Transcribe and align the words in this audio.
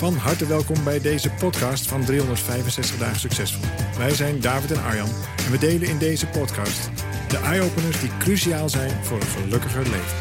Van 0.00 0.14
harte 0.14 0.46
welkom 0.46 0.84
bij 0.84 1.00
deze 1.00 1.30
podcast 1.30 1.88
van 1.88 2.04
365 2.04 2.98
dagen 2.98 3.20
succesvol. 3.20 3.64
Wij 3.98 4.14
zijn 4.14 4.40
David 4.40 4.70
en 4.70 4.82
Arjan 4.82 5.08
en 5.36 5.50
we 5.50 5.58
delen 5.58 5.88
in 5.88 5.98
deze 5.98 6.26
podcast 6.26 6.90
de 7.28 7.36
eye-openers 7.36 8.00
die 8.00 8.16
cruciaal 8.18 8.68
zijn 8.68 9.04
voor 9.04 9.20
een 9.20 9.26
gelukkiger 9.26 9.82
leven. 9.82 10.16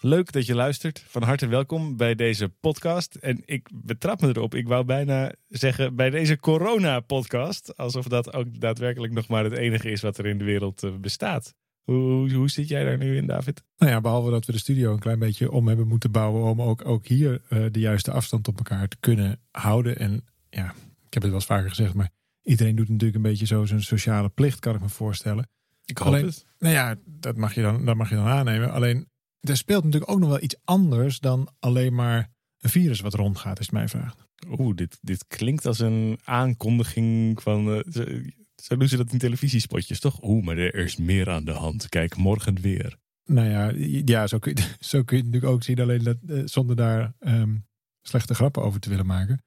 Leuk 0.00 0.32
dat 0.32 0.46
je 0.46 0.54
luistert. 0.54 1.04
Van 1.06 1.22
harte 1.22 1.46
welkom 1.46 1.96
bij 1.96 2.14
deze 2.14 2.48
podcast. 2.48 3.14
En 3.14 3.42
ik 3.44 3.68
betrap 3.72 4.20
me 4.20 4.28
erop. 4.28 4.54
Ik 4.54 4.68
wou 4.68 4.84
bijna 4.84 5.32
zeggen 5.48 5.96
bij 5.96 6.10
deze 6.10 6.38
corona-podcast. 6.38 7.76
Alsof 7.76 8.04
dat 8.04 8.32
ook 8.32 8.60
daadwerkelijk 8.60 9.12
nog 9.12 9.28
maar 9.28 9.44
het 9.44 9.56
enige 9.56 9.90
is 9.90 10.00
wat 10.00 10.18
er 10.18 10.26
in 10.26 10.38
de 10.38 10.44
wereld 10.44 10.82
eh, 10.82 10.90
bestaat. 11.00 11.54
Hoe, 11.86 12.32
hoe, 12.32 12.50
zit 12.50 12.68
jij 12.68 12.84
daar 12.84 12.98
nu 12.98 13.16
in, 13.16 13.26
David? 13.26 13.64
Nou 13.76 13.92
ja, 13.92 14.00
behalve 14.00 14.30
dat 14.30 14.46
we 14.46 14.52
de 14.52 14.58
studio 14.58 14.92
een 14.92 14.98
klein 14.98 15.18
beetje 15.18 15.50
om 15.50 15.68
hebben 15.68 15.88
moeten 15.88 16.10
bouwen. 16.10 16.42
om 16.42 16.62
ook, 16.62 16.84
ook 16.84 17.06
hier 17.06 17.42
uh, 17.50 17.66
de 17.70 17.80
juiste 17.80 18.10
afstand 18.10 18.48
op 18.48 18.56
elkaar 18.56 18.88
te 18.88 18.96
kunnen 19.00 19.40
houden. 19.50 19.98
En 19.98 20.24
ja, 20.50 20.74
ik 21.06 21.14
heb 21.14 21.22
het 21.22 21.22
wel 21.22 21.34
eens 21.34 21.46
vaker 21.46 21.68
gezegd, 21.68 21.94
maar 21.94 22.10
iedereen 22.42 22.76
doet 22.76 22.88
natuurlijk 22.88 23.16
een 23.16 23.30
beetje 23.30 23.46
zo 23.46 23.64
zijn 23.64 23.82
sociale 23.82 24.28
plicht, 24.28 24.58
kan 24.58 24.74
ik 24.74 24.80
me 24.80 24.88
voorstellen. 24.88 25.48
Ik 25.84 25.98
hoop 25.98 26.06
Alleen, 26.06 26.24
het. 26.24 26.46
Nou 26.58 26.74
ja, 26.74 26.96
dat 27.04 27.36
mag, 27.36 27.54
je 27.54 27.62
dan, 27.62 27.84
dat 27.84 27.96
mag 27.96 28.08
je 28.08 28.14
dan 28.14 28.26
aannemen. 28.26 28.72
Alleen, 28.72 29.08
er 29.40 29.56
speelt 29.56 29.84
natuurlijk 29.84 30.10
ook 30.10 30.18
nog 30.18 30.28
wel 30.28 30.42
iets 30.42 30.56
anders 30.64 31.20
dan 31.20 31.48
alleen 31.58 31.94
maar 31.94 32.30
een 32.60 32.70
virus 32.70 33.00
wat 33.00 33.14
rondgaat, 33.14 33.60
is 33.60 33.70
mijn 33.70 33.88
vraag. 33.88 34.14
Oeh, 34.58 34.76
dit, 34.76 34.98
dit 35.00 35.26
klinkt 35.26 35.66
als 35.66 35.78
een 35.78 36.18
aankondiging 36.24 37.42
van. 37.42 37.68
Uh, 37.68 38.24
zo 38.62 38.76
doen 38.76 38.88
ze 38.88 38.96
dat 38.96 39.12
in 39.12 39.18
televisiespotjes, 39.18 40.00
toch? 40.00 40.22
Oeh, 40.22 40.44
maar 40.44 40.58
er 40.58 40.74
is 40.74 40.96
meer 40.96 41.30
aan 41.30 41.44
de 41.44 41.52
hand. 41.52 41.88
Kijk, 41.88 42.16
morgen 42.16 42.60
weer. 42.60 42.96
Nou 43.24 43.48
ja, 43.48 43.72
ja 44.04 44.26
zo, 44.26 44.38
kun 44.38 44.54
je, 44.54 44.74
zo 44.86 45.02
kun 45.02 45.16
je 45.16 45.22
het 45.22 45.32
natuurlijk 45.32 45.52
ook 45.52 45.62
zien. 45.62 45.80
Alleen 45.80 46.02
dat, 46.02 46.16
uh, 46.26 46.42
zonder 46.44 46.76
daar 46.76 47.12
um, 47.20 47.66
slechte 48.02 48.34
grappen 48.34 48.62
over 48.62 48.80
te 48.80 48.88
willen 48.88 49.06
maken. 49.06 49.44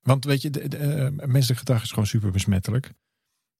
Want 0.00 0.24
weet 0.24 0.42
je, 0.42 0.50
de, 0.50 0.68
de, 0.68 0.78
uh, 1.18 1.26
menselijk 1.26 1.58
gedrag 1.58 1.82
is 1.82 1.90
gewoon 1.90 2.06
super 2.06 2.30
besmettelijk. 2.30 2.92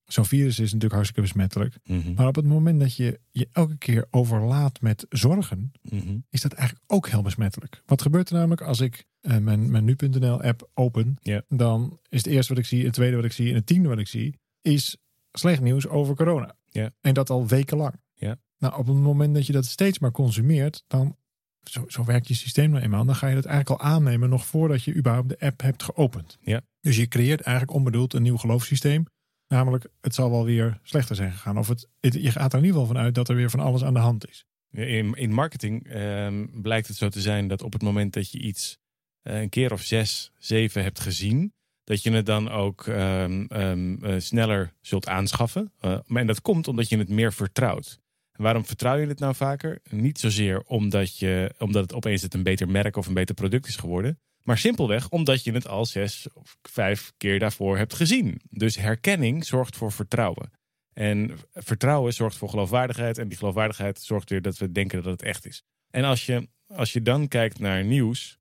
Zo'n 0.04 0.24
virus 0.24 0.58
is 0.58 0.64
natuurlijk 0.64 0.92
hartstikke 0.92 1.20
besmettelijk. 1.20 1.76
Mm 1.84 2.00
-hmm. 2.00 2.14
Maar 2.14 2.26
op 2.26 2.34
het 2.34 2.44
moment 2.44 2.80
dat 2.80 2.96
je 2.96 3.20
je 3.30 3.48
elke 3.52 3.78
keer 3.78 4.06
overlaat 4.10 4.80
met 4.80 5.06
zorgen, 5.08 5.72
mm 5.82 6.00
-hmm. 6.00 6.24
is 6.30 6.40
dat 6.40 6.52
eigenlijk 6.52 6.92
ook 6.92 7.08
heel 7.08 7.22
besmettelijk. 7.22 7.82
Wat 7.86 8.02
gebeurt 8.02 8.28
er 8.28 8.34
namelijk 8.34 8.62
als 8.62 8.80
ik 8.80 9.04
uh, 9.20 9.36
mijn, 9.36 9.70
mijn 9.70 9.84
nu.nl 9.84 10.42
app 10.42 10.70
open? 10.74 11.16
Yeah. 11.22 11.42
Dan 11.48 11.98
is 12.08 12.24
het 12.24 12.32
eerste 12.32 12.54
wat 12.54 12.62
ik 12.62 12.68
zie, 12.68 12.84
het 12.84 12.92
tweede 12.92 13.16
wat 13.16 13.24
ik 13.24 13.32
zie 13.32 13.48
en 13.48 13.54
het 13.54 13.66
tiende 13.66 13.88
wat 13.88 13.98
ik 13.98 14.08
zie, 14.08 14.39
is 14.62 14.96
slecht 15.32 15.60
nieuws 15.60 15.86
over 15.86 16.14
corona. 16.14 16.54
Ja. 16.68 16.90
En 17.00 17.14
dat 17.14 17.30
al 17.30 17.46
wekenlang. 17.46 17.94
Ja. 18.12 18.36
Nou, 18.58 18.78
op 18.78 18.86
het 18.86 18.96
moment 18.96 19.34
dat 19.34 19.46
je 19.46 19.52
dat 19.52 19.66
steeds 19.66 19.98
maar 19.98 20.10
consumeert, 20.10 20.84
dan, 20.86 21.16
zo, 21.62 21.84
zo 21.88 22.04
werkt 22.04 22.28
je 22.28 22.34
systeem 22.34 22.70
nou 22.70 22.82
eenmaal, 22.82 23.04
dan 23.04 23.14
ga 23.14 23.28
je 23.28 23.34
dat 23.34 23.44
eigenlijk 23.44 23.80
al 23.80 23.88
aannemen 23.88 24.28
nog 24.28 24.46
voordat 24.46 24.82
je 24.84 24.94
überhaupt 24.94 25.28
de 25.28 25.40
app 25.40 25.60
hebt 25.60 25.82
geopend. 25.82 26.38
Ja. 26.40 26.60
Dus 26.80 26.96
je 26.96 27.08
creëert 27.08 27.40
eigenlijk 27.40 27.76
onbedoeld 27.76 28.14
een 28.14 28.22
nieuw 28.22 28.36
geloofssysteem. 28.36 29.04
Namelijk, 29.48 29.86
het 30.00 30.14
zal 30.14 30.30
wel 30.30 30.44
weer 30.44 30.80
slechter 30.82 31.16
zijn 31.16 31.32
gegaan. 31.32 31.58
Of 31.58 31.68
het, 31.68 31.88
het, 32.00 32.14
je 32.14 32.30
gaat 32.30 32.52
er 32.52 32.58
in 32.58 32.64
ieder 32.64 32.80
geval 32.80 32.94
van 32.94 33.04
uit 33.04 33.14
dat 33.14 33.28
er 33.28 33.34
weer 33.34 33.50
van 33.50 33.60
alles 33.60 33.84
aan 33.84 33.94
de 33.94 34.00
hand 34.00 34.28
is. 34.28 34.44
In, 34.70 35.14
in 35.14 35.32
marketing 35.32 35.86
eh, 35.86 36.44
blijkt 36.52 36.88
het 36.88 36.96
zo 36.96 37.08
te 37.08 37.20
zijn 37.20 37.48
dat 37.48 37.62
op 37.62 37.72
het 37.72 37.82
moment 37.82 38.12
dat 38.12 38.30
je 38.30 38.38
iets 38.38 38.78
uh, 39.22 39.40
een 39.40 39.48
keer 39.48 39.72
of 39.72 39.82
zes, 39.82 40.32
zeven 40.38 40.82
hebt 40.82 41.00
gezien, 41.00 41.52
dat 41.90 42.02
je 42.02 42.10
het 42.10 42.26
dan 42.26 42.50
ook 42.50 42.86
um, 42.86 43.46
um, 43.52 44.04
uh, 44.04 44.14
sneller 44.18 44.72
zult 44.80 45.08
aanschaffen. 45.08 45.72
Uh, 45.80 45.98
en 46.06 46.26
dat 46.26 46.42
komt 46.42 46.68
omdat 46.68 46.88
je 46.88 46.98
het 46.98 47.08
meer 47.08 47.32
vertrouwt. 47.32 48.00
En 48.32 48.42
waarom 48.42 48.66
vertrouw 48.66 48.96
je 48.96 49.06
het 49.06 49.18
nou 49.18 49.34
vaker? 49.34 49.80
Niet 49.88 50.18
zozeer 50.18 50.62
omdat, 50.62 51.18
je, 51.18 51.54
omdat 51.58 51.82
het 51.82 51.94
opeens 51.94 52.22
het 52.22 52.34
een 52.34 52.42
beter 52.42 52.68
merk 52.68 52.96
of 52.96 53.06
een 53.06 53.14
beter 53.14 53.34
product 53.34 53.66
is 53.66 53.76
geworden. 53.76 54.20
Maar 54.42 54.58
simpelweg 54.58 55.08
omdat 55.08 55.44
je 55.44 55.52
het 55.52 55.68
al 55.68 55.86
zes 55.86 56.28
of 56.32 56.56
vijf 56.62 57.12
keer 57.16 57.38
daarvoor 57.38 57.76
hebt 57.76 57.94
gezien. 57.94 58.40
Dus 58.50 58.76
herkenning 58.76 59.46
zorgt 59.46 59.76
voor 59.76 59.92
vertrouwen. 59.92 60.50
En 60.92 61.38
vertrouwen 61.52 62.12
zorgt 62.12 62.36
voor 62.36 62.48
geloofwaardigheid. 62.48 63.18
En 63.18 63.28
die 63.28 63.38
geloofwaardigheid 63.38 64.00
zorgt 64.00 64.30
weer 64.30 64.42
dat 64.42 64.58
we 64.58 64.72
denken 64.72 65.02
dat 65.02 65.12
het 65.12 65.22
echt 65.22 65.46
is. 65.46 65.62
En 65.90 66.04
als 66.04 66.26
je, 66.26 66.48
als 66.66 66.92
je 66.92 67.02
dan 67.02 67.28
kijkt 67.28 67.58
naar 67.58 67.84
nieuws, 67.84 68.38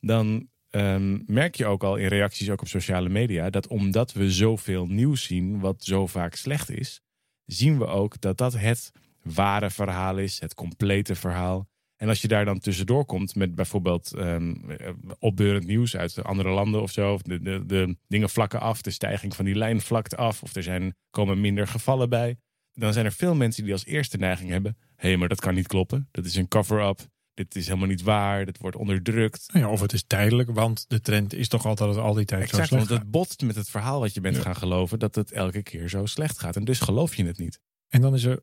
dan 0.00 0.48
um, 0.78 1.22
merk 1.26 1.54
je 1.54 1.66
ook 1.66 1.84
al 1.84 1.96
in 1.96 2.06
reacties 2.06 2.50
ook 2.50 2.60
op 2.60 2.68
sociale 2.68 3.08
media 3.08 3.50
dat 3.50 3.66
omdat 3.66 4.12
we 4.12 4.30
zoveel 4.30 4.86
nieuws 4.86 5.24
zien 5.24 5.60
wat 5.60 5.84
zo 5.84 6.06
vaak 6.06 6.34
slecht 6.34 6.70
is, 6.70 7.00
zien 7.44 7.78
we 7.78 7.86
ook 7.86 8.20
dat 8.20 8.38
dat 8.38 8.52
het 8.52 8.92
ware 9.22 9.70
verhaal 9.70 10.18
is, 10.18 10.40
het 10.40 10.54
complete 10.54 11.14
verhaal. 11.14 11.68
En 11.96 12.08
als 12.08 12.22
je 12.22 12.28
daar 12.28 12.44
dan 12.44 12.58
tussendoor 12.58 13.04
komt 13.04 13.34
met 13.34 13.54
bijvoorbeeld 13.54 14.14
um, 14.16 14.64
opbeurend 15.18 15.66
nieuws 15.66 15.96
uit 15.96 16.24
andere 16.24 16.50
landen 16.50 16.82
of 16.82 16.90
zo, 16.90 17.12
of 17.12 17.22
de, 17.22 17.40
de, 17.40 17.66
de 17.66 17.96
dingen 18.08 18.30
vlakken 18.30 18.60
af, 18.60 18.82
de 18.82 18.90
stijging 18.90 19.36
van 19.36 19.44
die 19.44 19.54
lijn 19.54 19.80
vlakt 19.80 20.16
af, 20.16 20.42
of 20.42 20.54
er 20.54 20.62
zijn, 20.62 20.96
komen 21.10 21.40
minder 21.40 21.66
gevallen 21.66 22.08
bij, 22.08 22.36
dan 22.72 22.92
zijn 22.92 23.04
er 23.04 23.12
veel 23.12 23.34
mensen 23.34 23.64
die 23.64 23.72
als 23.72 23.86
eerste 23.86 24.16
neiging 24.16 24.50
hebben: 24.50 24.76
hé, 24.96 25.08
hey, 25.08 25.16
maar 25.16 25.28
dat 25.28 25.40
kan 25.40 25.54
niet 25.54 25.66
kloppen, 25.66 26.08
dat 26.10 26.24
is 26.24 26.36
een 26.36 26.48
cover-up, 26.48 27.06
dit 27.38 27.56
is 27.56 27.66
helemaal 27.66 27.88
niet 27.88 28.02
waar, 28.02 28.44
dit 28.44 28.58
wordt 28.58 28.76
onderdrukt. 28.76 29.52
Nou 29.52 29.66
ja, 29.66 29.72
of 29.72 29.80
het 29.80 29.92
is 29.92 30.04
tijdelijk, 30.06 30.50
want 30.50 30.84
de 30.88 31.00
trend 31.00 31.34
is 31.34 31.48
toch 31.48 31.66
altijd 31.66 31.94
dat 31.94 32.04
al 32.04 32.14
die 32.14 32.24
tijd 32.24 32.42
exact, 32.42 32.68
zo 32.68 32.74
slecht 32.74 32.88
want 32.88 33.00
het 33.00 33.10
botst 33.10 33.42
met 33.42 33.56
het 33.56 33.68
verhaal 33.68 34.00
wat 34.00 34.14
je 34.14 34.20
bent 34.20 34.36
ja. 34.36 34.42
gaan 34.42 34.56
geloven, 34.56 34.98
dat 34.98 35.14
het 35.14 35.32
elke 35.32 35.62
keer 35.62 35.88
zo 35.88 36.06
slecht 36.06 36.38
gaat. 36.38 36.56
En 36.56 36.64
dus 36.64 36.80
geloof 36.80 37.14
je 37.14 37.24
het 37.24 37.38
niet. 37.38 37.60
En 37.88 38.00
dan 38.00 38.14
is 38.14 38.24
er 38.24 38.42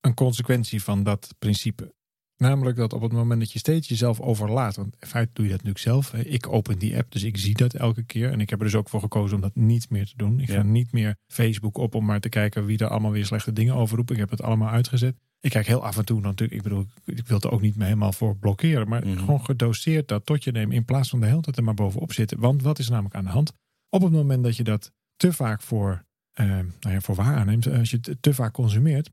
een 0.00 0.14
consequentie 0.14 0.82
van 0.82 1.02
dat 1.02 1.34
principe. 1.38 1.94
Namelijk 2.38 2.76
dat 2.76 2.92
op 2.92 3.02
het 3.02 3.12
moment 3.12 3.40
dat 3.40 3.52
je 3.52 3.58
steeds 3.58 3.88
jezelf 3.88 4.20
overlaat, 4.20 4.76
want 4.76 4.96
in 5.00 5.06
feite 5.06 5.30
doe 5.32 5.44
je 5.44 5.50
dat 5.50 5.62
natuurlijk 5.64 5.84
zelf. 5.84 6.14
Ik 6.14 6.52
open 6.52 6.78
die 6.78 6.96
app, 6.96 7.12
dus 7.12 7.22
ik 7.22 7.36
zie 7.36 7.54
dat 7.54 7.74
elke 7.74 8.02
keer. 8.02 8.32
En 8.32 8.40
ik 8.40 8.50
heb 8.50 8.58
er 8.58 8.64
dus 8.64 8.74
ook 8.74 8.88
voor 8.88 9.00
gekozen 9.00 9.36
om 9.36 9.42
dat 9.42 9.54
niet 9.54 9.90
meer 9.90 10.06
te 10.06 10.16
doen. 10.16 10.40
Ik 10.40 10.48
ja. 10.48 10.54
ga 10.54 10.62
niet 10.62 10.92
meer 10.92 11.16
Facebook 11.26 11.78
op 11.78 11.94
om 11.94 12.04
maar 12.04 12.20
te 12.20 12.28
kijken 12.28 12.64
wie 12.64 12.78
er 12.78 12.88
allemaal 12.88 13.10
weer 13.10 13.26
slechte 13.26 13.52
dingen 13.52 13.74
over 13.74 13.96
roept. 13.96 14.10
Ik 14.10 14.16
heb 14.16 14.30
het 14.30 14.42
allemaal 14.42 14.68
uitgezet. 14.68 15.16
Ik 15.40 15.50
kijk 15.50 15.66
heel 15.66 15.84
af 15.84 15.98
en 15.98 16.04
toe 16.04 16.20
natuurlijk. 16.20 16.58
Ik 16.58 16.62
bedoel, 16.62 16.86
ik 17.04 17.26
wil 17.26 17.40
er 17.40 17.50
ook 17.50 17.60
niet 17.60 17.74
helemaal 17.78 18.12
voor 18.12 18.36
blokkeren. 18.36 18.88
Maar 18.88 19.04
mm 19.04 19.10
-hmm. 19.10 19.18
gewoon 19.18 19.44
gedoseerd 19.44 20.08
dat 20.08 20.26
tot 20.26 20.44
je 20.44 20.52
neemt. 20.52 20.72
In 20.72 20.84
plaats 20.84 21.08
van 21.08 21.20
de 21.20 21.26
hele 21.26 21.40
tijd 21.40 21.56
er 21.56 21.64
maar 21.64 21.74
bovenop 21.74 22.12
zitten. 22.12 22.40
Want 22.40 22.62
wat 22.62 22.78
is 22.78 22.88
namelijk 22.88 23.14
aan 23.14 23.24
de 23.24 23.30
hand? 23.30 23.52
Op 23.90 24.02
het 24.02 24.12
moment 24.12 24.44
dat 24.44 24.56
je 24.56 24.64
dat 24.64 24.92
te 25.16 25.32
vaak 25.32 25.62
voor, 25.62 26.04
uh, 26.40 26.46
nou 26.46 26.94
ja, 26.94 27.00
voor 27.00 27.14
waar 27.14 27.36
aanneemt. 27.36 27.66
Als 27.66 27.90
je 27.90 27.98
het 28.00 28.16
te 28.20 28.34
vaak 28.34 28.52
consumeert. 28.52 29.10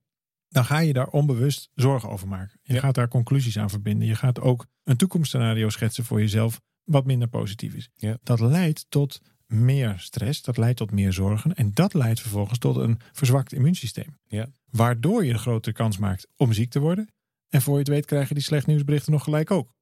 Dan 0.56 0.66
ga 0.66 0.80
je 0.80 0.94
daar 0.94 1.08
onbewust 1.08 1.70
zorgen 1.74 2.10
over 2.10 2.28
maken. 2.28 2.60
Je 2.62 2.74
ja. 2.74 2.80
gaat 2.80 2.96
daar 2.96 3.08
conclusies 3.08 3.58
aan 3.58 3.70
verbinden. 3.70 4.08
Je 4.08 4.16
gaat 4.16 4.40
ook 4.40 4.66
een 4.84 4.98
toekomstscenario 4.98 5.70
schetsen 5.70 6.06
voor 6.06 6.20
jezelf. 6.20 6.62
Wat 6.84 7.06
minder 7.06 7.28
positief 7.28 7.74
is. 7.74 7.90
Ja. 7.94 8.18
Dat 8.24 8.40
leidt 8.40 8.86
tot 8.90 9.22
meer 9.48 9.94
stress, 9.98 10.42
dat 10.42 10.58
leidt 10.58 10.78
tot 10.78 10.92
meer 10.92 11.14
zorgen. 11.14 11.56
En 11.56 11.72
dat 11.74 11.94
leidt 11.94 12.20
vervolgens 12.20 12.60
tot 12.60 12.76
een 12.76 13.00
verzwakt 13.12 13.54
immuunsysteem. 13.54 14.18
Ja. 14.28 14.48
Waardoor 14.70 15.26
je 15.26 15.32
een 15.32 15.40
grotere 15.40 15.76
kans 15.76 15.98
maakt 15.98 16.28
om 16.36 16.54
ziek 16.54 16.70
te 16.70 16.80
worden. 16.80 17.10
En 17.50 17.62
voor 17.62 17.74
je 17.74 17.80
het 17.80 17.88
weet 17.88 18.06
krijg 18.06 18.28
je 18.28 18.34
die 18.34 18.44
slecht 18.44 18.68
nieuwsberichten 18.68 19.12
nog 19.12 19.24
gelijk 19.24 19.52
ook. 19.52 19.74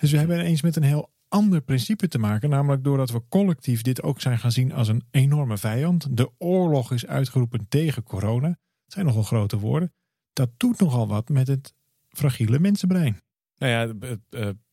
Dus 0.00 0.10
we 0.10 0.18
hebben 0.18 0.40
eens 0.40 0.62
met 0.62 0.76
een 0.76 0.82
heel 0.82 1.12
ander 1.28 1.60
principe 1.60 2.08
te 2.08 2.18
maken. 2.18 2.50
Namelijk 2.50 2.84
doordat 2.84 3.10
we 3.10 3.28
collectief 3.28 3.82
dit 3.82 4.02
ook 4.02 4.20
zijn 4.20 4.38
gaan 4.38 4.52
zien 4.52 4.72
als 4.72 4.88
een 4.88 5.04
enorme 5.10 5.58
vijand. 5.58 6.16
De 6.16 6.30
oorlog 6.38 6.92
is 6.92 7.06
uitgeroepen 7.06 7.68
tegen 7.68 8.02
corona. 8.02 8.48
Dat 8.48 8.92
zijn 8.92 9.06
nogal 9.06 9.22
grote 9.22 9.58
woorden. 9.58 9.92
Dat 10.32 10.50
doet 10.56 10.80
nogal 10.80 11.08
wat 11.08 11.28
met 11.28 11.46
het 11.46 11.74
fragiele 12.08 12.58
mensenbrein. 12.58 13.20
Nou 13.56 13.72
ja, 13.72 14.16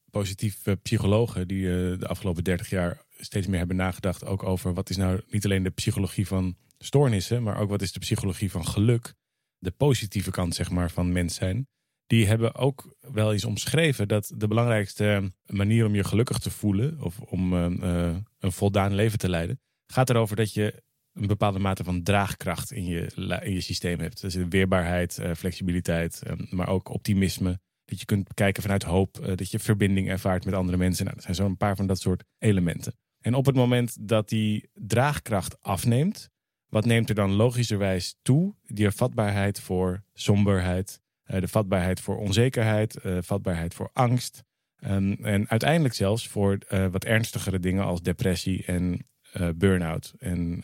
positief 0.10 0.68
uh, 0.68 0.74
psychologen 0.82 1.48
die 1.48 1.64
uh, 1.64 2.00
de 2.00 2.08
afgelopen 2.08 2.44
30 2.44 2.70
jaar 2.70 3.04
steeds 3.18 3.48
meer 3.48 3.58
hebben 3.58 3.76
nagedacht 3.76 4.26
ook 4.26 4.44
over 4.44 4.74
wat 4.74 4.90
is 4.90 4.98
nou 4.98 5.22
niet 5.30 5.46
alleen 5.46 5.64
de 5.64 5.70
psychologie 5.70 6.28
van 6.28 6.58
stoornissen, 6.78 7.44
maar 7.44 7.58
ook 7.58 7.70
wat 7.70 7.82
is 7.82 7.92
de 7.92 8.00
psychologie 8.00 8.52
van 8.52 8.66
geluk, 8.66 9.14
de 9.58 9.72
positieve 9.72 10.32
kant 10.32 10.56
zeg 10.56 10.70
maar 10.70 10.92
van 10.92 11.12
mens 11.12 11.36
zijn. 11.36 11.68
Die 12.08 12.28
hebben 12.28 12.56
ook 12.56 12.96
wel 13.00 13.34
eens 13.34 13.46
omschreven 13.46 14.08
dat 14.08 14.32
de 14.36 14.48
belangrijkste 14.48 15.34
manier 15.46 15.86
om 15.86 15.96
je 15.96 16.04
gelukkig 16.04 16.38
te 16.38 16.52
voelen 16.52 17.02
of 17.02 17.20
om 17.20 17.54
uh, 17.54 18.16
een 18.40 18.52
voldaan 18.52 18.94
leven 18.96 19.18
te 19.18 19.30
leiden, 19.30 19.60
gaat 19.88 20.10
erover 20.10 20.36
dat 20.36 20.54
je 20.54 20.84
een 21.19 21.27
bepaalde 21.27 21.60
mate 21.60 21.83
van 21.83 22.04
draagkracht 22.04 22.71
in 22.71 22.86
je, 22.86 23.12
in 23.44 23.54
je 23.54 23.62
systeem 23.62 24.00
hebt. 24.00 24.21
Dus 24.21 24.36
weerbaarheid, 24.36 25.21
flexibiliteit, 25.36 26.21
maar 26.50 26.68
ook 26.68 26.89
optimisme. 26.89 27.60
Dat 27.89 28.00
je 28.00 28.06
kunt 28.06 28.33
kijken 28.33 28.62
vanuit 28.62 28.83
hoop, 28.83 29.19
eh, 29.19 29.36
dat 29.36 29.51
je 29.51 29.60
verbinding 29.60 30.10
ervaart 30.10 30.45
met 30.45 30.54
andere 30.54 30.77
mensen. 30.77 31.04
Nou, 31.04 31.16
dat 31.16 31.25
zijn 31.25 31.36
zo'n 31.36 31.57
paar 31.57 31.75
van 31.75 31.88
dat 31.88 32.00
soort 32.00 32.24
elementen. 32.38 32.94
En 33.21 33.33
op 33.33 33.45
het 33.45 33.56
moment 33.56 34.07
dat 34.07 34.30
die 34.30 34.69
draagkracht 34.74 35.62
afneemt, 35.62 36.30
wat 36.68 36.86
neemt 36.86 37.10
er 37.10 37.16
dan 37.16 37.31
logischerwijs 37.31 38.16
toe? 38.21 38.56
Die 38.63 38.92
vatbaarheid 38.92 39.60
voor 39.60 40.04
somberheid, 40.13 41.01
eh, 41.24 41.42
de 41.42 41.48
vatbaarheid 41.48 42.00
voor 42.00 42.18
onzekerheid, 42.18 42.95
eh, 42.95 43.18
vatbaarheid 43.21 43.74
voor 43.74 43.89
angst. 43.94 44.44
Um, 44.86 45.18
en 45.21 45.50
uiteindelijk 45.50 45.94
zelfs 45.94 46.27
voor 46.27 46.57
wat 46.92 47.06
ernstigere 47.06 47.60
dingen 47.60 47.83
als 47.83 48.01
depressie 48.01 48.66
en 48.66 49.07
uh, 49.38 49.50
burn-out. 49.56 50.13
En, 50.19 50.63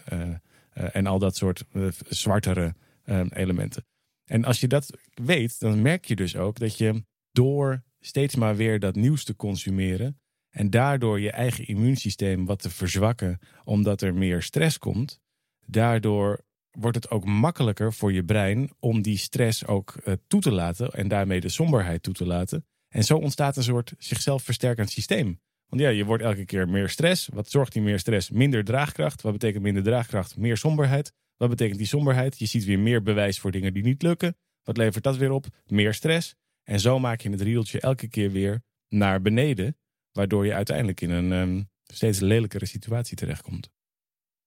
en 0.75 1.05
al 1.05 1.19
dat 1.19 1.35
soort 1.35 1.63
zwartere 2.07 2.75
ehm, 3.03 3.27
elementen. 3.33 3.85
En 4.25 4.45
als 4.45 4.59
je 4.59 4.67
dat 4.67 4.97
weet, 5.13 5.59
dan 5.59 5.81
merk 5.81 6.05
je 6.05 6.15
dus 6.15 6.35
ook 6.35 6.59
dat 6.59 6.77
je 6.77 7.03
door 7.31 7.83
steeds 7.99 8.35
maar 8.35 8.55
weer 8.55 8.79
dat 8.79 8.95
nieuws 8.95 9.23
te 9.23 9.35
consumeren. 9.35 10.19
En 10.49 10.69
daardoor 10.69 11.19
je 11.19 11.31
eigen 11.31 11.67
immuunsysteem 11.67 12.45
wat 12.45 12.61
te 12.61 12.69
verzwakken, 12.69 13.39
omdat 13.63 14.01
er 14.01 14.13
meer 14.13 14.41
stress 14.41 14.77
komt. 14.77 15.21
Daardoor 15.65 16.45
wordt 16.71 16.95
het 16.95 17.09
ook 17.09 17.25
makkelijker 17.25 17.93
voor 17.93 18.13
je 18.13 18.23
brein 18.23 18.69
om 18.79 19.01
die 19.01 19.17
stress 19.17 19.65
ook 19.65 19.95
toe 20.27 20.41
te 20.41 20.51
laten. 20.51 20.89
En 20.89 21.07
daarmee 21.07 21.39
de 21.39 21.49
somberheid 21.49 22.03
toe 22.03 22.13
te 22.13 22.25
laten. 22.25 22.65
En 22.87 23.03
zo 23.03 23.17
ontstaat 23.17 23.57
een 23.57 23.63
soort 23.63 23.93
zichzelf 23.97 24.43
versterkend 24.43 24.89
systeem. 24.89 25.39
Want 25.67 25.81
ja, 25.81 25.89
je 25.89 26.05
wordt 26.05 26.23
elke 26.23 26.45
keer 26.45 26.69
meer 26.69 26.89
stress. 26.89 27.27
Wat 27.33 27.49
zorgt 27.49 27.73
die 27.73 27.81
meer 27.81 27.99
stress? 27.99 28.29
Minder 28.29 28.63
draagkracht. 28.63 29.21
Wat 29.21 29.31
betekent 29.31 29.63
minder 29.63 29.83
draagkracht? 29.83 30.37
Meer 30.37 30.57
somberheid. 30.57 31.13
Wat 31.37 31.49
betekent 31.49 31.77
die 31.77 31.87
somberheid? 31.87 32.39
Je 32.39 32.45
ziet 32.45 32.65
weer 32.65 32.79
meer 32.79 33.01
bewijs 33.01 33.39
voor 33.39 33.51
dingen 33.51 33.73
die 33.73 33.83
niet 33.83 34.01
lukken. 34.01 34.37
Wat 34.63 34.77
levert 34.77 35.03
dat 35.03 35.17
weer 35.17 35.31
op? 35.31 35.47
Meer 35.65 35.93
stress. 35.93 36.35
En 36.63 36.79
zo 36.79 36.99
maak 36.99 37.21
je 37.21 37.29
het 37.29 37.41
rieltje 37.41 37.79
elke 37.79 38.07
keer 38.07 38.31
weer 38.31 38.61
naar 38.89 39.21
beneden. 39.21 39.77
Waardoor 40.11 40.45
je 40.45 40.53
uiteindelijk 40.53 41.01
in 41.01 41.09
een 41.09 41.31
um, 41.31 41.69
steeds 41.83 42.19
lelijkere 42.19 42.65
situatie 42.65 43.17
terechtkomt. 43.17 43.69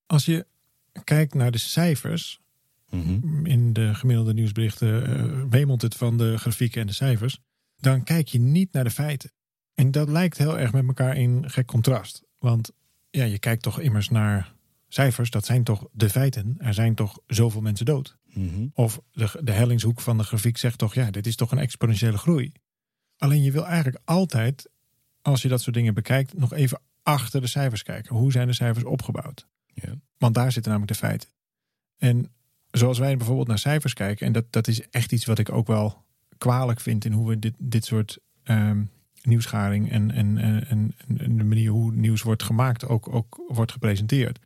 Als 0.07 0.25
je 0.25 0.47
kijkt 1.05 1.35
naar 1.35 1.51
de 1.51 1.59
cijfers. 1.59 2.41
Mm 2.91 3.03
-hmm. 3.03 3.47
In 3.47 3.73
de 3.73 3.95
gemiddelde 3.95 4.35
nieuwsberichten 4.35 5.11
uh, 5.11 5.43
wemelt 5.51 5.83
het 5.83 5.95
van 5.95 6.19
de 6.19 6.39
grafieken 6.39 6.81
en 6.81 6.87
de 6.87 6.93
cijfers 6.93 7.41
dan 7.81 8.05
kijk 8.05 8.29
je 8.29 8.39
niet 8.39 8.73
naar 8.73 8.85
de 8.85 8.91
feiten. 8.91 9.33
En 9.79 9.91
dat 9.91 10.09
lijkt 10.09 10.39
heel 10.39 10.59
erg 10.59 10.73
met 10.73 10.87
elkaar 10.87 11.17
in 11.17 11.51
gek 11.51 11.67
contrast. 11.67 12.23
Want 12.39 12.71
ja, 13.11 13.25
je 13.25 13.39
kijkt 13.39 13.63
toch 13.63 13.81
immers 13.81 14.09
naar 14.09 14.55
cijfers, 14.89 15.31
dat 15.31 15.45
zijn 15.45 15.65
toch 15.65 15.89
de 15.93 16.11
feiten. 16.11 16.55
Er 16.59 16.75
zijn 16.75 16.95
toch 16.95 17.19
zoveel 17.27 17.61
mensen 17.61 17.87
dood. 17.87 18.17
Mm 18.25 18.49
-hmm. 18.49 18.71
Of 18.75 19.01
de, 19.13 19.39
de 19.43 19.53
hellingshoek 19.53 20.01
van 20.01 20.19
de 20.19 20.25
grafiek 20.25 20.57
zegt 20.57 20.79
toch, 20.79 20.95
ja, 20.95 21.11
dit 21.11 21.27
is 21.27 21.37
toch 21.37 21.53
een 21.53 21.59
exponentiële 21.59 22.19
groei. 22.19 22.53
Alleen 23.17 23.43
je 23.43 23.53
wil 23.53 23.67
eigenlijk 23.67 24.03
altijd, 24.05 24.69
als 25.23 25.43
je 25.43 25.49
dat 25.49 25.61
soort 25.61 25.77
dingen 25.77 25.95
bekijkt, 25.95 26.39
nog 26.39 26.53
even 26.53 26.81
achter 27.03 27.41
de 27.41 27.47
cijfers 27.47 27.83
kijken. 27.83 28.17
Hoe 28.17 28.33
zijn 28.33 28.47
de 28.47 28.55
cijfers 28.55 28.85
opgebouwd? 28.85 29.47
Want 30.17 30.35
daar 30.35 30.53
zitten 30.53 30.73
namelijk 30.73 30.93
de 30.93 31.07
feiten. 31.07 31.29
En 31.99 32.33
zoals 32.71 32.99
wij 32.99 33.17
bijvoorbeeld 33.17 33.49
naar 33.49 33.59
cijfers 33.59 33.95
kijken, 33.95 34.27
en 34.27 34.33
dat, 34.33 34.53
dat 34.53 34.69
is 34.69 34.89
echt 34.89 35.13
iets 35.13 35.25
wat 35.25 35.39
ik 35.39 35.53
ook 35.53 35.67
wel 35.67 36.05
kwalijk 36.39 36.81
vind 36.81 37.05
in 37.05 37.13
hoe 37.13 37.29
we 37.29 37.39
dit, 37.39 37.55
dit 37.59 37.85
soort 37.85 38.19
um, 38.45 38.91
nieuwsgaring 39.23 39.91
en, 39.91 40.11
en, 40.11 40.39
en, 40.39 40.67
en, 40.69 41.37
de 41.37 41.45
manier 41.45 41.71
hoe 41.71 41.93
nieuws 41.93 42.23
wordt 42.23 42.43
gemaakt 42.43 42.87
ook, 42.87 43.15
ook 43.15 43.45
wordt 43.49 43.73
gepresenteerd. 43.73 44.39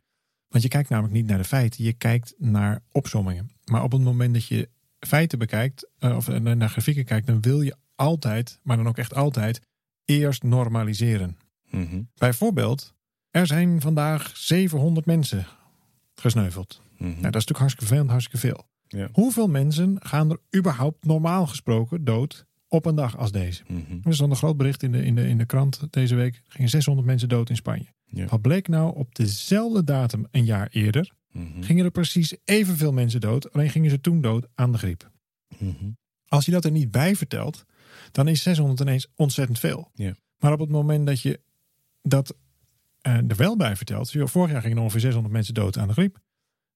Want 0.47 0.63
je 0.63 0.69
kijkt 0.69 0.89
namelijk 0.89 1.13
niet 1.13 1.27
naar 1.27 1.37
de 1.37 1.43
feiten, 1.43 1.83
je 1.83 1.93
kijkt 1.93 2.33
naar 2.37 2.79
opsommingen. 2.91 3.51
Maar 3.65 3.83
op 3.83 3.91
het 3.91 4.01
moment 4.01 4.33
dat 4.33 4.45
je 4.45 4.69
feiten 4.99 5.39
bekijkt, 5.39 5.89
uh, 5.99 6.15
of 6.15 6.27
naar 6.27 6.69
grafieken 6.69 7.05
kijkt, 7.05 7.27
dan 7.27 7.41
wil 7.41 7.61
je 7.61 7.75
altijd, 7.95 8.59
maar 8.63 8.77
dan 8.77 8.87
ook 8.87 8.97
echt 8.97 9.15
altijd, 9.15 9.61
eerst 10.05 10.43
normaliseren. 10.43 11.37
Mm 11.69 11.87
-hmm. 11.89 12.09
Bijvoorbeeld, 12.15 12.93
er 13.29 13.47
zijn 13.47 13.81
vandaag 13.81 14.37
700 14.37 15.05
mensen 15.05 15.45
gesneuveld. 16.15 16.81
Mm 16.81 16.97
-hmm. 16.97 17.07
nou, 17.07 17.31
dat 17.31 17.41
is 17.41 17.47
natuurlijk 17.47 17.59
hartstikke 17.59 17.95
veel, 17.95 18.07
hartstikke 18.07 18.47
veel. 18.47 18.67
Ja. 18.87 19.09
Hoeveel 19.11 19.47
mensen 19.47 19.97
gaan 19.99 20.29
er 20.29 20.39
überhaupt 20.57 21.05
normaal 21.05 21.47
gesproken 21.47 22.03
dood 22.03 22.45
op 22.73 22.85
een 22.85 22.95
dag 22.95 23.17
als 23.17 23.31
deze? 23.31 23.63
Mm 23.67 23.85
-hmm. 23.87 24.01
Er 24.03 24.17
dan 24.17 24.29
een 24.29 24.35
groot 24.35 24.57
bericht 24.57 24.83
in 24.83 24.91
de, 24.91 25.05
in, 25.05 25.15
de, 25.15 25.27
in 25.27 25.37
de 25.37 25.45
krant 25.45 25.87
deze 25.89 26.15
week. 26.15 26.35
Er 26.35 26.51
gingen 26.51 26.69
600 26.69 27.07
mensen 27.07 27.29
dood 27.29 27.49
in 27.49 27.55
Spanje. 27.55 27.85
Ja. 28.05 28.25
Wat 28.25 28.41
bleek 28.41 28.67
nou 28.67 28.95
op 28.95 29.15
dezelfde 29.15 29.83
datum 29.83 30.27
een 30.31 30.45
jaar 30.45 30.67
eerder? 30.71 31.11
Mm 31.31 31.51
-hmm. 31.51 31.63
Gingen 31.63 31.85
er 31.85 31.91
precies 31.91 32.35
evenveel 32.45 32.91
mensen 32.91 33.21
dood. 33.21 33.53
Alleen 33.53 33.69
gingen 33.69 33.89
ze 33.89 34.01
toen 34.01 34.21
dood 34.21 34.47
aan 34.55 34.71
de 34.71 34.77
griep. 34.77 35.11
Mm 35.57 35.75
-hmm. 35.79 35.97
Als 36.27 36.45
je 36.45 36.51
dat 36.51 36.65
er 36.65 36.71
niet 36.71 36.91
bij 36.91 37.15
vertelt, 37.15 37.65
dan 38.11 38.27
is 38.27 38.41
600 38.41 38.79
ineens 38.79 39.07
ontzettend 39.15 39.59
veel. 39.59 39.91
Ja. 39.93 40.15
Maar 40.37 40.51
op 40.51 40.59
het 40.59 40.69
moment 40.69 41.07
dat 41.07 41.21
je 41.21 41.39
dat 42.01 42.35
uh, 43.07 43.13
er 43.13 43.35
wel 43.35 43.57
bij 43.57 43.75
vertelt. 43.75 44.11
Vorig 44.11 44.51
jaar 44.51 44.61
gingen 44.61 44.77
er 44.77 44.83
ongeveer 44.83 45.01
600 45.01 45.33
mensen 45.33 45.53
dood 45.53 45.77
aan 45.77 45.87
de 45.87 45.93
griep. 45.93 46.19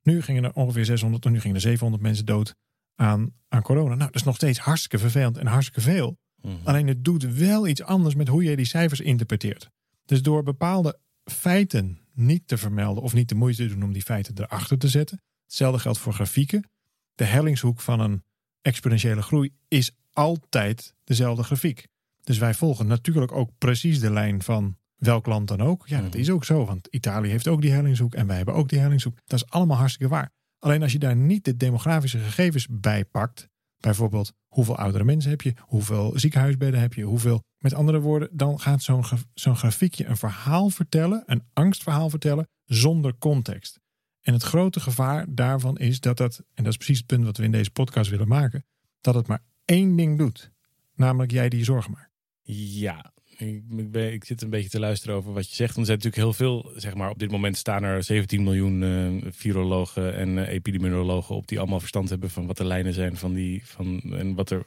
Nu 0.03 0.21
gingen 0.21 0.43
er 0.43 0.53
ongeveer 0.53 0.85
600, 0.85 1.25
nu 1.25 1.39
gingen 1.39 1.55
er 1.55 1.61
700 1.61 2.03
mensen 2.03 2.25
dood 2.25 2.55
aan, 2.97 3.33
aan 3.47 3.61
corona. 3.61 3.95
Nou, 3.95 3.99
dat 3.99 4.15
is 4.15 4.23
nog 4.23 4.35
steeds 4.35 4.59
hartstikke 4.59 4.97
vervelend 4.97 5.37
en 5.37 5.47
hartstikke 5.47 5.81
veel. 5.81 6.17
Mm 6.41 6.51
-hmm. 6.51 6.59
Alleen 6.63 6.87
het 6.87 7.03
doet 7.03 7.23
wel 7.23 7.67
iets 7.67 7.83
anders 7.83 8.15
met 8.15 8.27
hoe 8.27 8.43
je 8.43 8.55
die 8.55 8.65
cijfers 8.65 8.99
interpreteert. 8.99 9.69
Dus 10.05 10.21
door 10.21 10.43
bepaalde 10.43 10.99
feiten 11.23 11.99
niet 12.13 12.47
te 12.47 12.57
vermelden 12.57 13.03
of 13.03 13.13
niet 13.13 13.29
de 13.29 13.35
moeite 13.35 13.67
te 13.67 13.73
doen 13.73 13.83
om 13.83 13.93
die 13.93 14.01
feiten 14.01 14.33
erachter 14.37 14.77
te 14.77 14.87
zetten. 14.87 15.21
Hetzelfde 15.43 15.79
geldt 15.79 15.97
voor 15.97 16.13
grafieken. 16.13 16.69
De 17.15 17.23
hellingshoek 17.23 17.81
van 17.81 17.99
een 17.99 18.23
exponentiële 18.61 19.21
groei 19.21 19.53
is 19.67 19.91
altijd 20.13 20.93
dezelfde 21.03 21.43
grafiek. 21.43 21.87
Dus 22.23 22.37
wij 22.37 22.53
volgen 22.53 22.87
natuurlijk 22.87 23.31
ook 23.31 23.51
precies 23.57 23.99
de 23.99 24.11
lijn 24.11 24.41
van 24.41 24.77
welk 24.95 25.25
land 25.25 25.47
dan 25.47 25.61
ook. 25.61 25.87
Ja, 25.87 26.01
dat 26.01 26.15
is 26.15 26.29
ook 26.29 26.45
zo, 26.45 26.65
want 26.65 26.87
Italië 26.87 27.29
heeft 27.29 27.47
ook 27.47 27.61
die 27.61 27.71
hellingshoek 27.71 28.15
en 28.15 28.27
wij 28.27 28.35
hebben 28.35 28.53
ook 28.53 28.69
die 28.69 28.79
hellingshoek. 28.79 29.17
Dat 29.25 29.39
is 29.39 29.49
allemaal 29.49 29.77
hartstikke 29.77 30.13
waar. 30.13 30.31
Alleen 30.59 30.81
als 30.81 30.91
je 30.91 30.99
daar 30.99 31.15
niet 31.15 31.45
de 31.45 31.57
demografische 31.57 32.19
gegevens 32.19 32.67
bij 32.69 33.05
pakt, 33.05 33.49
bijvoorbeeld 33.79 34.33
hoeveel 34.47 34.77
oudere 34.77 35.03
mensen 35.03 35.29
heb 35.29 35.41
je, 35.41 35.53
hoeveel 35.59 36.11
ziekenhuisbedden 36.15 36.79
heb 36.79 36.93
je, 36.93 37.03
hoeveel, 37.03 37.43
met 37.57 37.73
andere 37.73 37.99
woorden, 37.99 38.29
dan 38.31 38.59
gaat 38.59 38.81
zo'n 38.81 39.03
zo'n 39.33 39.55
grafiekje 39.55 40.05
een 40.05 40.17
verhaal 40.17 40.69
vertellen, 40.69 41.23
een 41.25 41.43
angstverhaal 41.53 42.09
vertellen, 42.09 42.47
zonder 42.65 43.17
context. 43.17 43.79
En 44.21 44.33
het 44.33 44.43
grote 44.43 44.79
gevaar 44.79 45.25
daarvan 45.29 45.77
is 45.77 45.99
dat 45.99 46.17
dat, 46.17 46.43
en 46.53 46.63
dat 46.63 46.71
is 46.71 46.77
precies 46.77 46.97
het 46.97 47.07
punt 47.07 47.25
wat 47.25 47.37
we 47.37 47.43
in 47.43 47.51
deze 47.51 47.71
podcast 47.71 48.09
willen 48.09 48.27
maken, 48.27 48.65
dat 49.01 49.15
het 49.15 49.27
maar 49.27 49.43
één 49.65 49.95
ding 49.95 50.17
doet, 50.17 50.51
namelijk 50.95 51.31
jij 51.31 51.49
die 51.49 51.59
je 51.59 51.65
zorgen 51.65 51.91
maakt. 51.91 52.11
Ja, 52.41 53.13
ik, 53.37 53.95
ik, 53.95 54.25
zit 54.25 54.41
een 54.41 54.49
beetje 54.49 54.69
te 54.69 54.79
luisteren 54.79 55.15
over 55.15 55.33
wat 55.33 55.49
je 55.49 55.55
zegt. 55.55 55.75
Want 55.75 55.87
er 55.87 55.95
zijn 55.95 55.97
natuurlijk 55.97 56.37
heel 56.37 56.47
veel, 56.47 56.71
zeg 56.75 56.95
maar, 56.95 57.09
op 57.09 57.19
dit 57.19 57.31
moment 57.31 57.57
staan 57.57 57.83
er 57.83 58.03
17 58.03 58.43
miljoen 58.43 58.81
uh, 58.81 59.31
virologen 59.31 60.15
en 60.15 60.29
uh, 60.29 60.47
epidemiologen 60.47 61.35
op 61.35 61.47
die 61.47 61.59
allemaal 61.59 61.79
verstand 61.79 62.09
hebben 62.09 62.29
van 62.29 62.47
wat 62.47 62.57
de 62.57 62.65
lijnen 62.65 62.93
zijn 62.93 63.17
van 63.17 63.33
die, 63.33 63.65
van, 63.65 64.01
en 64.01 64.35
wat 64.35 64.49
er. 64.49 64.65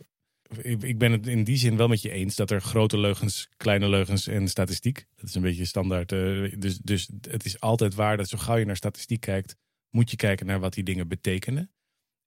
Ik, 0.62 0.98
ben 0.98 1.12
het 1.12 1.26
in 1.26 1.44
die 1.44 1.56
zin 1.56 1.76
wel 1.76 1.88
met 1.88 2.02
je 2.02 2.10
eens 2.10 2.36
dat 2.36 2.50
er 2.50 2.60
grote 2.60 2.98
leugens, 2.98 3.48
kleine 3.56 3.88
leugens 3.88 4.26
en 4.26 4.48
statistiek. 4.48 5.06
Dat 5.16 5.28
is 5.28 5.34
een 5.34 5.42
beetje 5.42 5.64
standaard. 5.64 6.12
Uh, 6.12 6.54
dus, 6.58 6.78
dus 6.78 7.10
het 7.28 7.44
is 7.44 7.60
altijd 7.60 7.94
waar 7.94 8.16
dat 8.16 8.28
zo 8.28 8.38
gauw 8.38 8.56
je 8.56 8.64
naar 8.64 8.76
statistiek 8.76 9.20
kijkt, 9.20 9.56
moet 9.90 10.10
je 10.10 10.16
kijken 10.16 10.46
naar 10.46 10.60
wat 10.60 10.74
die 10.74 10.84
dingen 10.84 11.08
betekenen. 11.08 11.70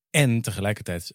En 0.10 0.42
tegelijkertijd, 0.42 1.14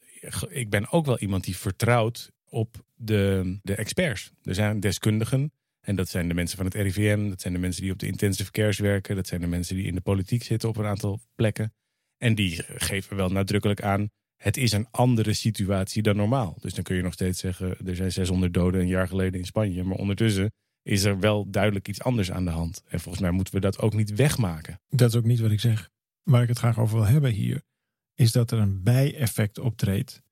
ik 0.48 0.70
ben 0.70 0.92
ook 0.92 1.06
wel 1.06 1.18
iemand 1.18 1.44
die 1.44 1.56
vertrouwt 1.56 2.32
op 2.50 2.84
de, 2.94 3.58
de 3.62 3.74
experts. 3.74 4.32
Er 4.42 4.54
zijn 4.54 4.80
deskundigen. 4.80 5.52
En 5.80 5.96
dat 5.96 6.08
zijn 6.08 6.28
de 6.28 6.34
mensen 6.34 6.56
van 6.56 6.66
het 6.66 6.74
RIVM. 6.74 7.28
Dat 7.28 7.40
zijn 7.40 7.52
de 7.52 7.58
mensen 7.58 7.82
die 7.82 7.92
op 7.92 7.98
de 7.98 8.06
intensive 8.06 8.50
cares 8.50 8.78
werken. 8.78 9.16
Dat 9.16 9.26
zijn 9.26 9.40
de 9.40 9.46
mensen 9.46 9.76
die 9.76 9.86
in 9.86 9.94
de 9.94 10.00
politiek 10.00 10.42
zitten 10.42 10.68
op 10.68 10.76
een 10.76 10.84
aantal 10.84 11.20
plekken. 11.34 11.72
En 12.16 12.34
die 12.34 12.62
geven 12.66 13.16
wel 13.16 13.28
nadrukkelijk 13.28 13.82
aan. 13.82 14.08
Het 14.36 14.56
is 14.56 14.72
een 14.72 14.86
andere 14.90 15.32
situatie 15.32 16.02
dan 16.02 16.16
normaal. 16.16 16.56
Dus 16.60 16.74
dan 16.74 16.84
kun 16.84 16.96
je 16.96 17.02
nog 17.02 17.12
steeds 17.12 17.40
zeggen. 17.40 17.86
Er 17.86 17.96
zijn 17.96 18.12
600 18.12 18.54
doden 18.54 18.80
een 18.80 18.86
jaar 18.86 19.08
geleden 19.08 19.40
in 19.40 19.46
Spanje. 19.46 19.84
Maar 19.84 19.96
ondertussen 19.96 20.52
is 20.82 21.04
er 21.04 21.18
wel 21.18 21.50
duidelijk 21.50 21.88
iets 21.88 22.02
anders 22.02 22.30
aan 22.30 22.44
de 22.44 22.50
hand. 22.50 22.82
En 22.88 23.00
volgens 23.00 23.22
mij 23.22 23.32
moeten 23.32 23.54
we 23.54 23.60
dat 23.60 23.78
ook 23.78 23.94
niet 23.94 24.14
wegmaken. 24.14 24.80
Dat 24.88 25.08
is 25.08 25.16
ook 25.16 25.24
niet 25.24 25.40
wat 25.40 25.50
ik 25.50 25.60
zeg. 25.60 25.90
Waar 26.22 26.42
ik 26.42 26.48
het 26.48 26.58
graag 26.58 26.78
over 26.78 26.96
wil 26.96 27.06
hebben 27.06 27.30
hier. 27.30 27.62
Is 28.14 28.32
dat 28.32 28.50
er 28.50 28.58
een 28.58 28.82
bijeffect 28.82 29.58
optreedt 29.58 30.22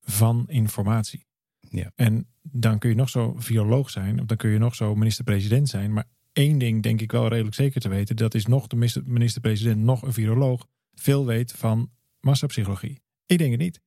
van 0.00 0.44
informatie. 0.48 1.26
Ja. 1.70 1.92
En 1.94 2.26
dan 2.42 2.78
kun 2.78 2.90
je 2.90 2.96
nog 2.96 3.08
zo 3.08 3.34
viroloog 3.38 3.90
zijn, 3.90 4.20
of 4.20 4.26
dan 4.26 4.36
kun 4.36 4.50
je 4.50 4.58
nog 4.58 4.74
zo 4.74 4.94
minister-president 4.94 5.68
zijn. 5.68 5.92
Maar 5.92 6.08
één 6.32 6.58
ding 6.58 6.82
denk 6.82 7.00
ik 7.00 7.12
wel 7.12 7.28
redelijk 7.28 7.54
zeker 7.54 7.80
te 7.80 7.88
weten: 7.88 8.16
dat 8.16 8.34
is 8.34 8.46
nog 8.46 8.66
de 8.66 9.02
minister-president, 9.04 9.80
nog 9.80 10.02
een 10.02 10.12
viroloog, 10.12 10.66
veel 10.94 11.26
weet 11.26 11.52
van 11.52 11.90
massapsychologie. 12.20 13.00
Ik 13.26 13.38
denk 13.38 13.50
het 13.50 13.60
niet. 13.60 13.80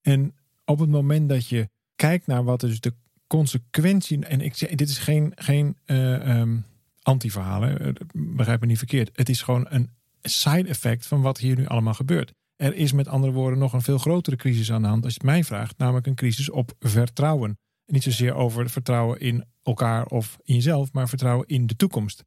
En 0.00 0.34
op 0.64 0.78
het 0.78 0.90
moment 0.90 1.28
dat 1.28 1.48
je 1.48 1.68
kijkt 1.96 2.26
naar 2.26 2.44
wat 2.44 2.60
dus 2.60 2.80
de 2.80 2.94
consequentie. 3.26 4.24
En 4.24 4.40
ik 4.40 4.78
dit 4.78 4.88
is 4.88 4.98
geen, 4.98 5.32
geen 5.34 5.76
uh, 5.86 6.38
um, 6.38 6.64
anti-verhaal, 7.02 7.62
hè? 7.62 7.92
begrijp 8.12 8.60
me 8.60 8.66
niet 8.66 8.78
verkeerd. 8.78 9.10
Het 9.12 9.28
is 9.28 9.42
gewoon 9.42 9.66
een 9.68 9.90
side 10.22 10.68
effect 10.68 11.06
van 11.06 11.20
wat 11.20 11.38
hier 11.38 11.56
nu 11.56 11.66
allemaal 11.66 11.94
gebeurt. 11.94 12.32
Er 12.58 12.74
is 12.74 12.92
met 12.92 13.08
andere 13.08 13.32
woorden 13.32 13.58
nog 13.58 13.72
een 13.72 13.82
veel 13.82 13.98
grotere 13.98 14.36
crisis 14.36 14.72
aan 14.72 14.82
de 14.82 14.88
hand 14.88 15.04
als 15.04 15.12
je 15.12 15.18
het 15.18 15.28
mij 15.28 15.44
vraagt, 15.44 15.78
namelijk 15.78 16.06
een 16.06 16.14
crisis 16.14 16.50
op 16.50 16.72
vertrouwen. 16.78 17.58
niet 17.86 18.02
zozeer 18.02 18.34
over 18.34 18.70
vertrouwen 18.70 19.20
in 19.20 19.44
elkaar 19.62 20.06
of 20.06 20.38
in 20.42 20.54
jezelf, 20.54 20.92
maar 20.92 21.08
vertrouwen 21.08 21.46
in 21.46 21.66
de 21.66 21.76
toekomst. 21.76 22.24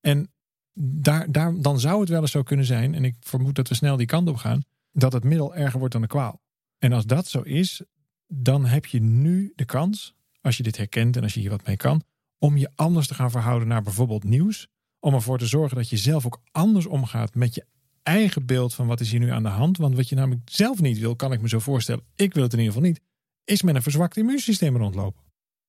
En 0.00 0.32
daar, 0.80 1.32
daar, 1.32 1.60
dan 1.60 1.80
zou 1.80 2.00
het 2.00 2.08
wel 2.08 2.20
eens 2.20 2.30
zo 2.30 2.42
kunnen 2.42 2.66
zijn, 2.66 2.94
en 2.94 3.04
ik 3.04 3.16
vermoed 3.20 3.54
dat 3.54 3.68
we 3.68 3.74
snel 3.74 3.96
die 3.96 4.06
kant 4.06 4.28
op 4.28 4.36
gaan, 4.36 4.62
dat 4.92 5.12
het 5.12 5.24
middel 5.24 5.54
erger 5.54 5.78
wordt 5.78 5.92
dan 5.92 6.02
de 6.02 6.08
kwaal. 6.08 6.40
En 6.78 6.92
als 6.92 7.06
dat 7.06 7.26
zo 7.26 7.40
is, 7.40 7.82
dan 8.26 8.64
heb 8.64 8.86
je 8.86 9.00
nu 9.00 9.52
de 9.54 9.64
kans, 9.64 10.14
als 10.40 10.56
je 10.56 10.62
dit 10.62 10.76
herkent 10.76 11.16
en 11.16 11.22
als 11.22 11.34
je 11.34 11.40
hier 11.40 11.50
wat 11.50 11.66
mee 11.66 11.76
kan, 11.76 12.02
om 12.38 12.56
je 12.56 12.70
anders 12.74 13.06
te 13.06 13.14
gaan 13.14 13.30
verhouden 13.30 13.68
naar 13.68 13.82
bijvoorbeeld 13.82 14.24
nieuws. 14.24 14.68
Om 15.00 15.14
ervoor 15.14 15.38
te 15.38 15.46
zorgen 15.46 15.76
dat 15.76 15.88
je 15.88 15.96
zelf 15.96 16.26
ook 16.26 16.42
anders 16.50 16.86
omgaat 16.86 17.34
met 17.34 17.54
je 17.54 17.64
eigen 18.08 18.46
beeld 18.46 18.74
van 18.74 18.86
wat 18.86 19.00
is 19.00 19.10
hier 19.10 19.20
nu 19.20 19.30
aan 19.30 19.42
de 19.42 19.48
hand. 19.48 19.76
Want 19.76 19.96
wat 19.96 20.08
je 20.08 20.14
namelijk 20.14 20.50
zelf 20.50 20.80
niet 20.80 20.98
wil, 20.98 21.16
kan 21.16 21.32
ik 21.32 21.40
me 21.40 21.48
zo 21.48 21.58
voorstellen, 21.58 22.04
ik 22.16 22.34
wil 22.34 22.42
het 22.42 22.52
in 22.52 22.58
ieder 22.58 22.74
geval 22.74 22.88
niet, 22.88 23.00
is 23.44 23.62
met 23.62 23.74
een 23.74 23.82
verzwakt 23.82 24.16
immuunsysteem 24.16 24.76
rondlopen. 24.76 25.22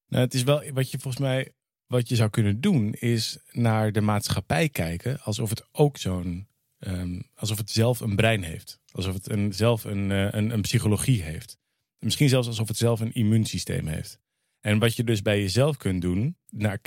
Nou, 0.08 0.24
het 0.24 0.34
is 0.34 0.43
wel 0.43 0.63
wat 0.74 0.91
je 0.91 1.00
volgens 1.00 1.24
mij, 1.24 1.53
wat 1.88 2.10
je 2.10 2.15
zou 2.15 2.29
kunnen 2.29 2.62
doen, 2.62 2.93
is 2.93 3.38
naar 3.51 3.91
de 3.91 4.01
maatschappij 4.01 4.69
kijken 4.69 5.22
alsof 5.22 5.50
het 5.50 5.67
ook 5.72 5.98
zo'n, 5.98 6.48
ehm, 6.79 7.22
alsof 7.36 7.58
het 7.58 7.72
zelf 7.72 8.00
een 8.00 8.15
brein 8.15 8.43
heeft. 8.43 8.79
Alsof 8.91 9.13
het 9.13 9.29
een, 9.29 9.53
zelf 9.53 9.84
een, 9.84 10.12
eh, 10.12 10.31
een, 10.31 10.50
een 10.50 10.62
psychologie 10.62 11.22
heeft. 11.22 11.58
Misschien 12.00 12.29
zelfs 12.29 12.48
alsof 12.48 12.67
het 12.67 12.77
zelf 12.77 13.00
een 13.00 13.13
immuunsysteem 13.13 13.88
heeft. 13.88 14.19
En 14.60 14.79
wat 14.79 14.96
je 14.96 15.03
dus 15.03 15.22
bij 15.22 15.41
jezelf 15.41 15.77
kunt 15.77 16.01
doen, 16.01 16.38
naar 16.50 16.79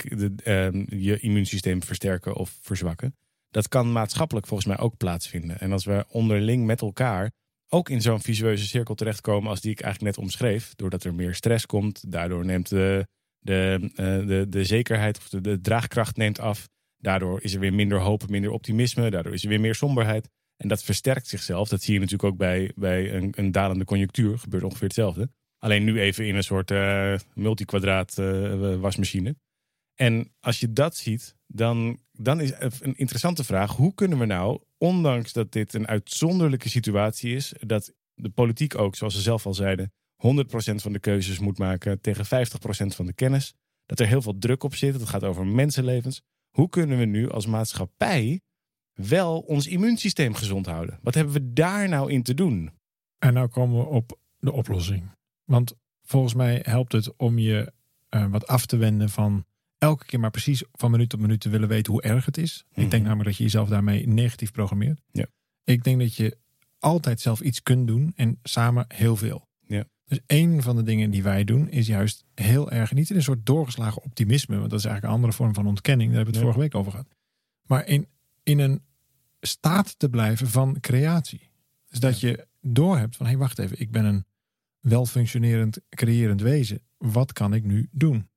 ehm, 0.43 0.83
je 0.95 1.19
immuunsysteem 1.19 1.83
versterken 1.83 2.35
of 2.35 2.57
verzwakken, 2.61 3.15
dat 3.53 3.67
kan 3.67 3.91
maatschappelijk 3.91 4.47
volgens 4.47 4.67
mij 4.67 4.77
ook 4.77 4.97
plaatsvinden. 4.97 5.59
En 5.59 5.71
als 5.71 5.85
we 5.85 6.05
onderling 6.09 6.65
met 6.65 6.81
elkaar 6.81 7.31
ook 7.69 7.89
in 7.89 8.01
zo'n 8.01 8.21
visueuze 8.21 8.67
cirkel 8.67 8.95
terechtkomen 8.95 9.49
als 9.49 9.61
die 9.61 9.71
ik 9.71 9.81
eigenlijk 9.81 10.15
net 10.15 10.25
omschreef, 10.25 10.75
doordat 10.75 11.03
er 11.03 11.13
meer 11.13 11.35
stress 11.35 11.65
komt, 11.65 12.11
daardoor 12.11 12.45
neemt 12.45 12.69
de, 12.69 13.07
de, 13.39 13.91
eh, 13.95 14.05
de, 14.27 14.45
de 14.49 14.63
zekerheid 14.63 15.17
of 15.17 15.29
de, 15.29 15.41
de 15.41 15.61
draagkracht 15.61 16.17
neemt 16.17 16.39
af. 16.39 16.69
Daardoor 16.97 17.41
is 17.41 17.53
er 17.53 17.59
weer 17.59 17.73
minder 17.73 17.99
hoop, 17.99 18.29
minder 18.29 18.51
optimisme, 18.51 19.09
daardoor 19.09 19.33
is 19.33 19.43
er 19.43 19.49
weer 19.49 19.59
meer 19.59 19.75
somberheid. 19.75 20.29
En 20.57 20.67
dat 20.67 20.83
versterkt 20.83 21.27
zichzelf. 21.27 21.69
Dat 21.69 21.81
zie 21.81 21.93
je 21.93 21.99
natuurlijk 21.99 22.31
ook 22.31 22.37
bij, 22.37 22.71
bij 22.75 23.13
een, 23.13 23.33
een 23.35 23.51
dalende 23.51 23.85
conjunctuur. 23.85 24.37
Gebeurt 24.39 24.63
ongeveer 24.63 24.87
hetzelfde. 24.87 25.29
Alleen 25.57 25.83
nu 25.83 25.99
even 25.99 26.27
in 26.27 26.35
een 26.35 26.43
soort 26.43 26.71
uh, 26.71 27.15
multikwadraat 27.33 28.17
uh, 28.19 28.75
wasmachine. 28.75 29.35
En 29.95 30.33
als 30.39 30.59
je 30.59 30.73
dat 30.73 30.95
ziet, 30.95 31.35
dan, 31.47 31.99
dan 32.11 32.41
is 32.41 32.51
een 32.59 32.97
interessante 32.97 33.43
vraag. 33.43 33.75
Hoe 33.75 33.93
kunnen 33.93 34.19
we 34.19 34.25
nou, 34.25 34.61
ondanks 34.77 35.33
dat 35.33 35.51
dit 35.51 35.73
een 35.73 35.87
uitzonderlijke 35.87 36.69
situatie 36.69 37.35
is, 37.35 37.53
dat 37.59 37.93
de 38.13 38.29
politiek 38.29 38.77
ook, 38.77 38.95
zoals 38.95 39.15
ze 39.15 39.21
zelf 39.21 39.45
al 39.45 39.53
zeiden, 39.53 39.91
100% 40.15 40.75
van 40.75 40.93
de 40.93 40.99
keuzes 40.99 41.39
moet 41.39 41.57
maken 41.57 42.01
tegen 42.01 42.25
50% 42.25 42.27
van 42.95 43.05
de 43.05 43.13
kennis. 43.13 43.53
Dat 43.85 43.99
er 43.99 44.07
heel 44.07 44.21
veel 44.21 44.37
druk 44.37 44.63
op 44.63 44.75
zit. 44.75 44.93
Het 44.93 45.09
gaat 45.09 45.23
over 45.23 45.45
mensenlevens. 45.47 46.21
Hoe 46.49 46.69
kunnen 46.69 46.97
we 46.97 47.05
nu 47.05 47.29
als 47.29 47.45
maatschappij 47.45 48.41
wel 48.93 49.39
ons 49.39 49.67
immuunsysteem 49.67 50.33
gezond 50.33 50.65
houden? 50.65 50.99
Wat 51.01 51.13
hebben 51.13 51.33
we 51.33 51.53
daar 51.53 51.89
nou 51.89 52.11
in 52.11 52.23
te 52.23 52.33
doen? 52.33 52.71
En 53.17 53.33
nou 53.33 53.47
komen 53.47 53.79
we 53.79 53.85
op 53.85 54.19
de 54.39 54.51
oplossing. 54.51 55.11
Want 55.43 55.73
volgens 56.01 56.33
mij 56.33 56.61
helpt 56.63 56.91
het 56.91 57.15
om 57.17 57.39
je 57.39 57.73
uh, 58.09 58.25
wat 58.31 58.47
af 58.47 58.65
te 58.65 58.77
wenden 58.77 59.09
van 59.09 59.45
elke 59.83 60.05
keer 60.05 60.19
maar 60.19 60.31
precies 60.31 60.63
van 60.71 60.91
minuut 60.91 61.09
tot 61.09 61.19
minuut 61.19 61.39
te 61.39 61.49
willen 61.49 61.67
weten 61.67 61.91
hoe 61.93 62.01
erg 62.01 62.25
het 62.25 62.37
is. 62.37 62.65
Ik 62.69 62.75
denk 62.75 62.91
Mhm. 62.91 63.01
namelijk 63.01 63.25
dat 63.27 63.37
je 63.37 63.43
jezelf 63.43 63.69
daarmee 63.69 64.07
negatief 64.07 64.51
programmeert. 64.51 65.01
Ja. 65.11 65.25
Ik 65.63 65.83
denk 65.83 65.99
dat 65.99 66.15
je 66.15 66.37
altijd 66.79 67.21
zelf 67.21 67.41
iets 67.41 67.63
kunt 67.63 67.87
doen 67.87 68.13
en 68.15 68.39
samen 68.43 68.85
heel 68.87 69.15
veel. 69.15 69.47
Ja. 69.67 69.83
Dus 70.05 70.19
een 70.27 70.61
van 70.61 70.75
de 70.75 70.83
dingen 70.83 71.09
die 71.11 71.23
wij 71.23 71.43
doen 71.43 71.69
is 71.69 71.87
juist 71.87 72.23
heel 72.33 72.71
erg, 72.71 72.93
niet 72.93 73.09
in 73.09 73.15
een 73.15 73.23
soort 73.23 73.45
doorgeslagen 73.45 74.03
optimisme, 74.03 74.57
want 74.57 74.69
dat 74.69 74.79
is 74.79 74.85
eigenlijk 74.85 75.13
een 75.15 75.19
andere 75.21 75.37
vorm 75.37 75.53
van 75.53 75.67
ontkenning, 75.67 76.09
daar 76.09 76.17
hebben 76.17 76.33
we 76.33 76.39
het 76.39 76.47
Ja. 76.49 76.53
vorige 76.53 76.71
week 76.71 76.79
over 76.79 76.91
gehad. 76.91 77.15
Maar 77.63 77.87
in, 77.87 78.07
in 78.43 78.59
een 78.59 78.81
staat 79.41 79.99
te 79.99 80.09
blijven 80.09 80.47
van 80.47 80.77
creatie. 80.79 81.49
Dus 81.89 81.99
dat 81.99 82.19
je 82.19 82.47
doorhebt 82.61 83.15
van, 83.15 83.25
hé 83.25 83.31
hey, 83.31 83.41
wacht 83.41 83.59
even, 83.59 83.79
ik 83.79 83.91
ben 83.91 84.05
een 84.05 84.25
welfunctionerend, 84.79 85.79
creërend 85.89 86.41
wezen. 86.41 86.79
Wat 86.97 87.33
kan 87.33 87.53
ik 87.53 87.63
nu 87.63 87.87
doen? 87.91 88.27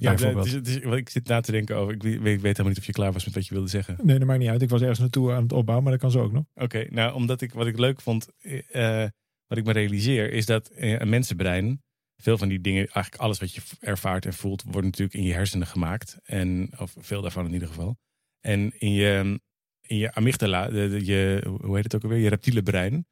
Ja, 0.00 0.10
Bijvoorbeeld. 0.14 0.52
het 0.52 0.66
is, 0.66 0.74
het 0.74 0.84
is- 0.84 0.92
ik 0.98 1.08
zit 1.08 1.26
na 1.28 1.40
te 1.40 1.52
denken 1.52 1.76
over. 1.76 1.94
Ik 1.94 2.02
weet, 2.02 2.14
ik 2.14 2.20
weet 2.22 2.42
helemaal 2.42 2.68
niet 2.68 2.78
of 2.78 2.84
je 2.86 2.92
klaar 2.92 3.12
was 3.12 3.24
met 3.24 3.34
wat 3.34 3.46
je 3.46 3.54
wilde 3.54 3.68
zeggen. 3.68 3.96
Nee, 4.02 4.18
dat 4.18 4.26
maakt 4.28 4.38
niet 4.40 4.48
uit. 4.48 4.62
Ik 4.62 4.68
was 4.68 4.80
ergens 4.80 4.98
naartoe 4.98 5.32
aan 5.32 5.42
het 5.42 5.52
opbouwen, 5.52 5.82
maar 5.84 5.92
dat 5.92 6.02
kan 6.02 6.10
zo 6.10 6.22
ook 6.22 6.32
nog. 6.32 6.44
Oké, 6.54 6.86
nou, 6.90 7.14
omdat 7.14 7.40
ik 7.40 7.52
wat 7.52 7.66
ik 7.66 7.78
leuk 7.78 8.00
vond, 8.00 8.28
eh, 8.70 9.04
wat 9.46 9.58
ik 9.58 9.64
me 9.64 9.72
realiseer, 9.72 10.32
is 10.32 10.46
dat 10.46 10.68
eh, 10.68 10.98
een 10.98 11.08
mensenbrein, 11.08 11.82
veel 12.16 12.38
van 12.38 12.48
die 12.48 12.60
dingen, 12.60 12.86
eigenlijk 12.86 13.16
alles 13.22 13.38
wat 13.40 13.54
je 13.54 13.60
ervaart 13.80 14.26
en 14.26 14.32
voelt, 14.34 14.62
wordt 14.62 14.86
natuurlijk 14.86 15.14
in 15.14 15.24
je 15.24 15.32
hersenen 15.32 15.66
gemaakt. 15.66 16.18
En, 16.22 16.70
of 16.78 16.94
veel 16.98 17.22
daarvan 17.22 17.46
in 17.46 17.52
ieder 17.52 17.68
geval. 17.68 17.96
En 18.40 18.72
in 18.78 18.92
je, 18.92 19.40
in 19.80 19.96
je 19.96 20.14
amygdala, 20.14 20.68
de, 20.68 20.88
de- 20.88 21.04
je, 21.04 21.44
hoe 21.60 21.74
heet 21.74 21.84
het 21.84 21.94
ook 21.94 22.02
alweer, 22.02 22.18
je 22.18 22.28
reptiele 22.28 22.62
brein, 22.62 23.06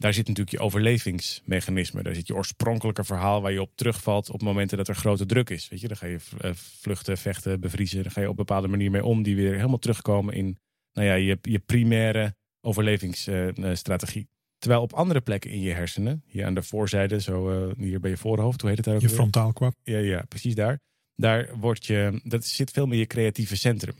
daar 0.00 0.12
zit 0.14 0.28
natuurlijk 0.28 0.56
je 0.56 0.62
overlevingsmechanisme. 0.62 2.02
Daar 2.02 2.14
zit 2.14 2.26
je 2.26 2.34
oorspronkelijke 2.34 3.04
verhaal 3.04 3.42
waar 3.42 3.52
je 3.52 3.60
op 3.60 3.70
terugvalt 3.74 4.30
op 4.30 4.42
momenten 4.42 4.76
dat 4.76 4.88
er 4.88 4.94
grote 4.94 5.26
druk 5.26 5.50
is. 5.50 5.68
Weet 5.68 5.80
je, 5.80 5.88
dan 5.88 5.96
ga 5.96 6.06
je 6.06 6.18
eh, 6.40 6.50
vluchten, 6.54 7.18
vechten, 7.18 7.60
bevriezen. 7.60 8.02
Dan 8.02 8.12
ga 8.12 8.20
je 8.20 8.26
op 8.26 8.38
een 8.38 8.44
bepaalde 8.46 8.68
manier 8.68 8.90
mee 8.90 9.04
om, 9.04 9.22
die 9.22 9.36
weer 9.36 9.54
helemaal 9.54 9.78
terugkomen 9.78 10.34
in 10.34 10.58
nou 10.92 11.06
ja, 11.06 11.14
je, 11.14 11.38
je 11.42 11.58
primaire 11.58 12.34
overlevingsstrategie. 12.60 14.28
Terwijl 14.58 14.82
op 14.82 14.92
andere 14.92 15.20
plekken 15.20 15.50
in 15.50 15.60
je 15.60 15.72
hersenen, 15.72 16.22
hier 16.26 16.44
aan 16.44 16.54
de 16.54 16.62
voorzijde, 16.62 17.20
zo 17.20 17.50
eh, 17.50 17.76
hier 17.76 18.00
bij 18.00 18.10
je 18.10 18.16
voorhoofd, 18.16 18.60
hoe 18.60 18.68
heet 18.68 18.78
het 18.78 18.86
daar 18.86 18.94
ook 18.94 19.00
Je 19.00 19.06
weer? 19.06 19.16
frontaal 19.16 19.52
kwap. 19.52 19.74
Ja, 19.82 19.98
ja, 19.98 20.24
precies 20.28 20.54
daar. 20.54 20.80
Daar 21.14 21.58
wordt 21.58 21.86
je, 21.86 22.20
dat 22.24 22.44
zit 22.44 22.70
veel 22.70 22.86
meer 22.86 22.98
je 22.98 23.06
creatieve 23.06 23.56
centrum. 23.56 23.94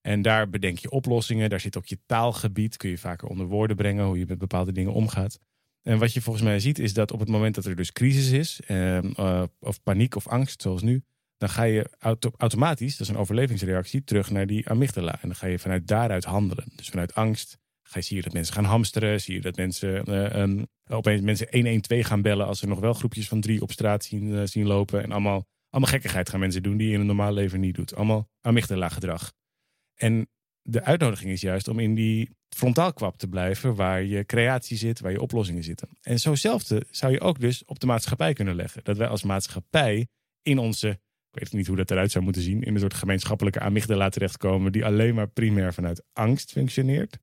En 0.00 0.22
daar 0.22 0.50
bedenk 0.50 0.78
je 0.78 0.90
oplossingen. 0.90 1.50
Daar 1.50 1.60
zit 1.60 1.76
ook 1.76 1.86
je 1.86 1.98
taalgebied. 2.06 2.76
Kun 2.76 2.90
je 2.90 2.98
vaker 2.98 3.28
onder 3.28 3.46
woorden 3.46 3.76
brengen 3.76 4.04
hoe 4.04 4.18
je 4.18 4.26
met 4.28 4.38
bepaalde 4.38 4.72
dingen 4.72 4.92
omgaat. 4.92 5.38
En 5.82 5.98
wat 5.98 6.12
je 6.12 6.20
volgens 6.20 6.44
mij 6.44 6.60
ziet 6.60 6.78
is 6.78 6.94
dat 6.94 7.12
op 7.12 7.20
het 7.20 7.28
moment 7.28 7.54
dat 7.54 7.64
er 7.64 7.76
dus 7.76 7.92
crisis 7.92 8.30
is, 8.30 8.60
ehm, 8.66 9.10
eh, 9.16 9.42
of 9.60 9.82
paniek 9.82 10.14
of 10.14 10.26
angst 10.26 10.62
zoals 10.62 10.82
nu, 10.82 11.02
dan 11.36 11.48
ga 11.48 11.62
je 11.62 11.90
auto- 11.98 12.32
automatisch, 12.36 12.96
dat 12.96 13.06
is 13.06 13.14
een 13.14 13.20
overlevingsreactie, 13.20 14.04
terug 14.04 14.30
naar 14.30 14.46
die 14.46 14.68
amygdala. 14.68 15.12
En 15.12 15.28
dan 15.28 15.36
ga 15.36 15.46
je 15.46 15.58
vanuit 15.58 15.86
daaruit 15.86 16.24
handelen. 16.24 16.64
Dus 16.76 16.88
vanuit 16.88 17.14
angst 17.14 17.58
ga 17.82 17.98
je, 17.98 18.04
zie 18.04 18.16
je 18.16 18.22
dat 18.22 18.32
mensen 18.32 18.54
gaan 18.54 18.64
hamsteren. 18.64 19.20
Zie 19.20 19.34
je 19.34 19.40
dat 19.40 19.56
mensen 19.56 20.04
eh, 20.04 20.42
ehm, 20.42 20.64
opeens 20.90 21.20
mensen 21.20 21.46
112 21.50 22.06
gaan 22.06 22.22
bellen 22.22 22.46
als 22.46 22.62
er 22.62 22.68
nog 22.68 22.80
wel 22.80 22.92
groepjes 22.92 23.28
van 23.28 23.40
drie 23.40 23.62
op 23.62 23.72
straat 23.72 24.04
zien, 24.04 24.34
eh, 24.34 24.42
zien 24.44 24.66
lopen. 24.66 25.02
En 25.02 25.12
allemaal, 25.12 25.46
allemaal 25.70 25.90
gekkigheid 25.90 26.28
gaan 26.28 26.40
mensen 26.40 26.62
doen 26.62 26.76
die 26.76 26.88
je 26.88 26.94
in 26.94 27.00
een 27.00 27.06
normaal 27.06 27.32
leven 27.32 27.60
niet 27.60 27.74
doet. 27.74 27.94
Allemaal 27.94 28.28
amygdala 28.40 28.88
gedrag. 28.88 29.32
En 29.98 30.28
de 30.62 30.82
uitnodiging 30.82 31.30
is 31.30 31.40
juist 31.40 31.68
om 31.68 31.78
in 31.78 31.94
die 31.94 32.36
frontaalkwap 32.48 33.18
te 33.18 33.28
blijven, 33.28 33.74
waar 33.74 34.02
je 34.02 34.24
creatie 34.24 34.76
zit, 34.76 35.00
waar 35.00 35.12
je 35.12 35.20
oplossingen 35.20 35.62
zitten. 35.62 35.88
En 36.00 36.18
zo'zelfde 36.18 36.86
zou 36.90 37.12
je 37.12 37.20
ook 37.20 37.40
dus 37.40 37.64
op 37.64 37.78
de 37.78 37.86
maatschappij 37.86 38.32
kunnen 38.32 38.54
leggen. 38.54 38.84
Dat 38.84 38.96
wij 38.96 39.08
als 39.08 39.22
maatschappij 39.22 40.06
in 40.42 40.58
onze, 40.58 40.88
ik 41.30 41.40
weet 41.40 41.52
niet 41.52 41.66
hoe 41.66 41.76
dat 41.76 41.90
eruit 41.90 42.10
zou 42.10 42.24
moeten 42.24 42.42
zien, 42.42 42.62
in 42.62 42.74
een 42.74 42.80
soort 42.80 42.94
gemeenschappelijke 42.94 43.60
amygdala 43.60 44.08
terechtkomen, 44.08 44.72
die 44.72 44.84
alleen 44.84 45.14
maar 45.14 45.28
primair 45.28 45.74
vanuit 45.74 46.02
angst 46.12 46.52
functioneert. 46.52 47.18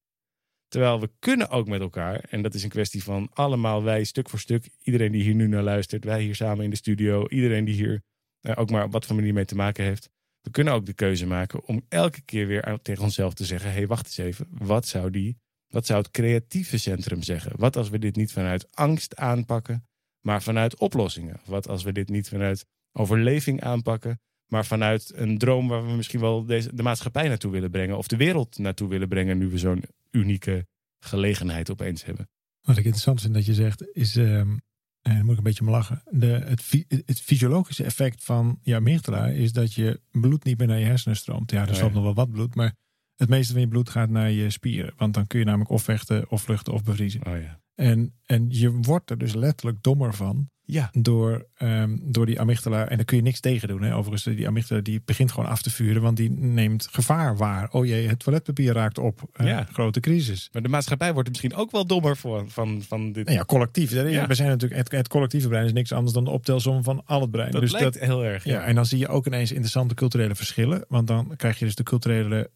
Terwijl 0.67 0.99
we 0.99 1.11
kunnen 1.19 1.49
ook 1.49 1.67
met 1.67 1.81
elkaar, 1.81 2.19
en 2.29 2.41
dat 2.41 2.53
is 2.53 2.63
een 2.63 2.69
kwestie 2.69 3.03
van 3.03 3.29
allemaal 3.33 3.83
wij 3.83 4.03
stuk 4.03 4.29
voor 4.29 4.39
stuk, 4.39 4.69
iedereen 4.81 5.11
die 5.11 5.23
hier 5.23 5.35
nu 5.35 5.47
naar 5.47 5.63
luistert, 5.63 6.03
wij 6.03 6.21
hier 6.21 6.35
samen 6.35 6.63
in 6.63 6.69
de 6.69 6.75
studio, 6.75 7.27
iedereen 7.27 7.65
die 7.65 7.75
hier 7.75 8.01
eh, 8.41 8.53
ook 8.57 8.69
maar 8.69 8.83
op 8.83 8.91
wat 8.91 9.05
voor 9.05 9.15
manier 9.15 9.33
mee 9.33 9.45
te 9.45 9.55
maken 9.55 9.83
heeft. 9.83 10.09
We 10.45 10.51
kunnen 10.51 10.73
ook 10.73 10.85
de 10.85 10.93
keuze 10.93 11.25
maken 11.25 11.65
om 11.65 11.85
elke 11.89 12.21
keer 12.21 12.47
weer 12.47 12.79
tegen 12.81 13.03
onszelf 13.03 13.33
te 13.33 13.45
zeggen: 13.45 13.69
hé, 13.69 13.75
hey, 13.75 13.87
wacht 13.87 14.05
eens 14.05 14.17
even. 14.17 14.47
Wat 14.51 14.87
zou, 14.87 15.09
die, 15.09 15.37
wat 15.67 15.85
zou 15.85 15.99
het 16.01 16.11
creatieve 16.11 16.77
centrum 16.77 17.23
zeggen? 17.23 17.51
Wat 17.55 17.75
als 17.75 17.89
we 17.89 17.99
dit 17.99 18.15
niet 18.15 18.31
vanuit 18.31 18.75
angst 18.75 19.15
aanpakken, 19.15 19.87
maar 20.21 20.43
vanuit 20.43 20.77
oplossingen? 20.77 21.39
Wat 21.45 21.67
als 21.67 21.83
we 21.83 21.91
dit 21.91 22.09
niet 22.09 22.27
vanuit 22.27 22.65
overleving 22.91 23.61
aanpakken, 23.61 24.19
maar 24.47 24.65
vanuit 24.65 25.11
een 25.15 25.37
droom 25.37 25.67
waar 25.67 25.85
we 25.85 25.91
misschien 25.91 26.19
wel 26.19 26.45
deze, 26.45 26.75
de 26.75 26.83
maatschappij 26.83 27.27
naartoe 27.27 27.51
willen 27.51 27.71
brengen 27.71 27.97
of 27.97 28.07
de 28.07 28.17
wereld 28.17 28.57
naartoe 28.57 28.89
willen 28.89 29.07
brengen, 29.07 29.37
nu 29.37 29.47
we 29.47 29.57
zo'n 29.57 29.83
unieke 30.11 30.67
gelegenheid 30.99 31.71
opeens 31.71 32.05
hebben? 32.05 32.29
Wat 32.61 32.77
ik 32.77 32.83
interessant 32.83 33.21
vind 33.21 33.33
dat 33.33 33.45
je 33.45 33.53
zegt, 33.53 33.95
is, 33.95 34.15
ehm, 34.15 34.57
en 35.05 35.15
dan 35.15 35.21
moet 35.23 35.31
ik 35.31 35.37
een 35.37 35.43
beetje 35.43 35.61
om 35.65 35.69
lachen, 35.69 36.01
de, 36.09 36.25
het, 36.27 36.61
fy- 36.61 36.83
het 36.87 37.21
fysiologische 37.21 37.83
effect 37.83 38.23
van 38.23 38.57
je 38.61 38.75
amygdala 38.75 39.27
is 39.27 39.51
dat 39.53 39.73
je 39.73 40.01
bloed 40.11 40.43
niet 40.43 40.57
meer 40.57 40.67
naar 40.67 40.79
je 40.79 40.85
hersenen 40.85 41.17
stroomt. 41.17 41.51
Ja, 41.51 41.61
er 41.61 41.69
Oh, 41.69 41.73
stroomt 41.73 41.93
nog 41.93 42.03
wel 42.03 42.13
wat 42.13 42.31
bloed, 42.31 42.55
maar 42.55 42.73
het 43.15 43.29
meeste 43.29 43.51
van 43.51 43.61
je 43.61 43.67
bloed 43.67 43.89
gaat 43.89 44.09
naar 44.09 44.31
je 44.31 44.49
spieren. 44.49 44.93
Want 44.97 45.13
dan 45.13 45.27
kun 45.27 45.39
je 45.39 45.45
namelijk 45.45 45.69
of 45.69 45.83
vechten, 45.83 46.29
of 46.31 46.41
vluchten, 46.41 46.73
of 46.73 46.83
bevriezen. 46.83 47.25
Oh 47.27 47.41
ja. 47.41 47.59
En, 47.75 48.13
en 48.25 48.45
je 48.49 48.71
wordt 48.71 49.09
er 49.09 49.17
dus 49.17 49.33
letterlijk 49.33 49.77
dommer 49.83 50.13
van 50.13 50.49
Ja. 50.65 50.89
door, 50.91 51.47
ehm, 51.55 51.97
door 52.01 52.25
die 52.25 52.39
amygdala. 52.39 52.87
En 52.87 52.95
daar 52.95 53.05
kun 53.05 53.17
je 53.17 53.23
niks 53.23 53.39
tegen 53.39 53.67
doen. 53.67 53.81
Hè. 53.81 53.95
Overigens, 53.95 54.35
die 54.35 54.47
amygdala 54.47 54.81
die 54.81 55.01
begint 55.05 55.31
gewoon 55.31 55.49
af 55.49 55.61
te 55.61 55.71
vuren, 55.71 56.01
want 56.01 56.17
die 56.17 56.29
neemt 56.31 56.87
gevaar 56.91 57.37
waar. 57.37 57.71
Oh 57.71 57.85
jee, 57.85 58.07
het 58.07 58.19
toiletpapier 58.19 58.73
raakt 58.73 58.97
op. 58.97 59.21
Ja. 59.33 59.67
Grote 59.71 59.99
crisis. 59.99 60.49
Maar 60.51 60.61
de 60.61 60.69
maatschappij 60.69 61.13
wordt 61.13 61.27
er 61.27 61.31
misschien 61.39 61.59
ook 61.59 61.71
wel 61.71 61.85
dommer 61.85 62.17
voor 62.17 62.49
van, 62.49 62.81
van 62.87 63.11
dit. 63.11 63.25
Nou 63.25 63.37
ja, 63.37 63.45
collectief. 63.45 63.91
Ja. 63.91 64.27
We 64.27 64.33
zijn 64.35 64.49
natuurlijk, 64.49 64.81
het, 64.81 64.91
het 64.91 65.07
collectieve 65.07 65.47
brein 65.47 65.65
is 65.65 65.73
niks 65.73 65.91
anders 65.91 66.13
dan 66.13 66.23
de 66.23 66.29
optelsom 66.29 66.83
van 66.83 67.01
al 67.05 67.21
het 67.21 67.31
brein. 67.31 67.51
dat 67.51 67.61
dus 67.61 67.71
lijkt 67.71 67.93
dat, 67.93 68.03
heel 68.03 68.25
erg. 68.25 68.43
ja, 68.43 68.63
en 68.63 68.75
dan 68.75 68.85
zie 68.85 68.99
je 68.99 69.07
ook 69.07 69.25
ineens 69.25 69.49
interessante 69.51 69.93
culturele 69.95 70.35
verschillen. 70.35 70.85
Want 70.87 71.07
dan 71.07 71.33
krijg 71.35 71.59
je 71.59 71.65
dus 71.65 71.75
de 71.75 71.83
culturele 71.83 72.49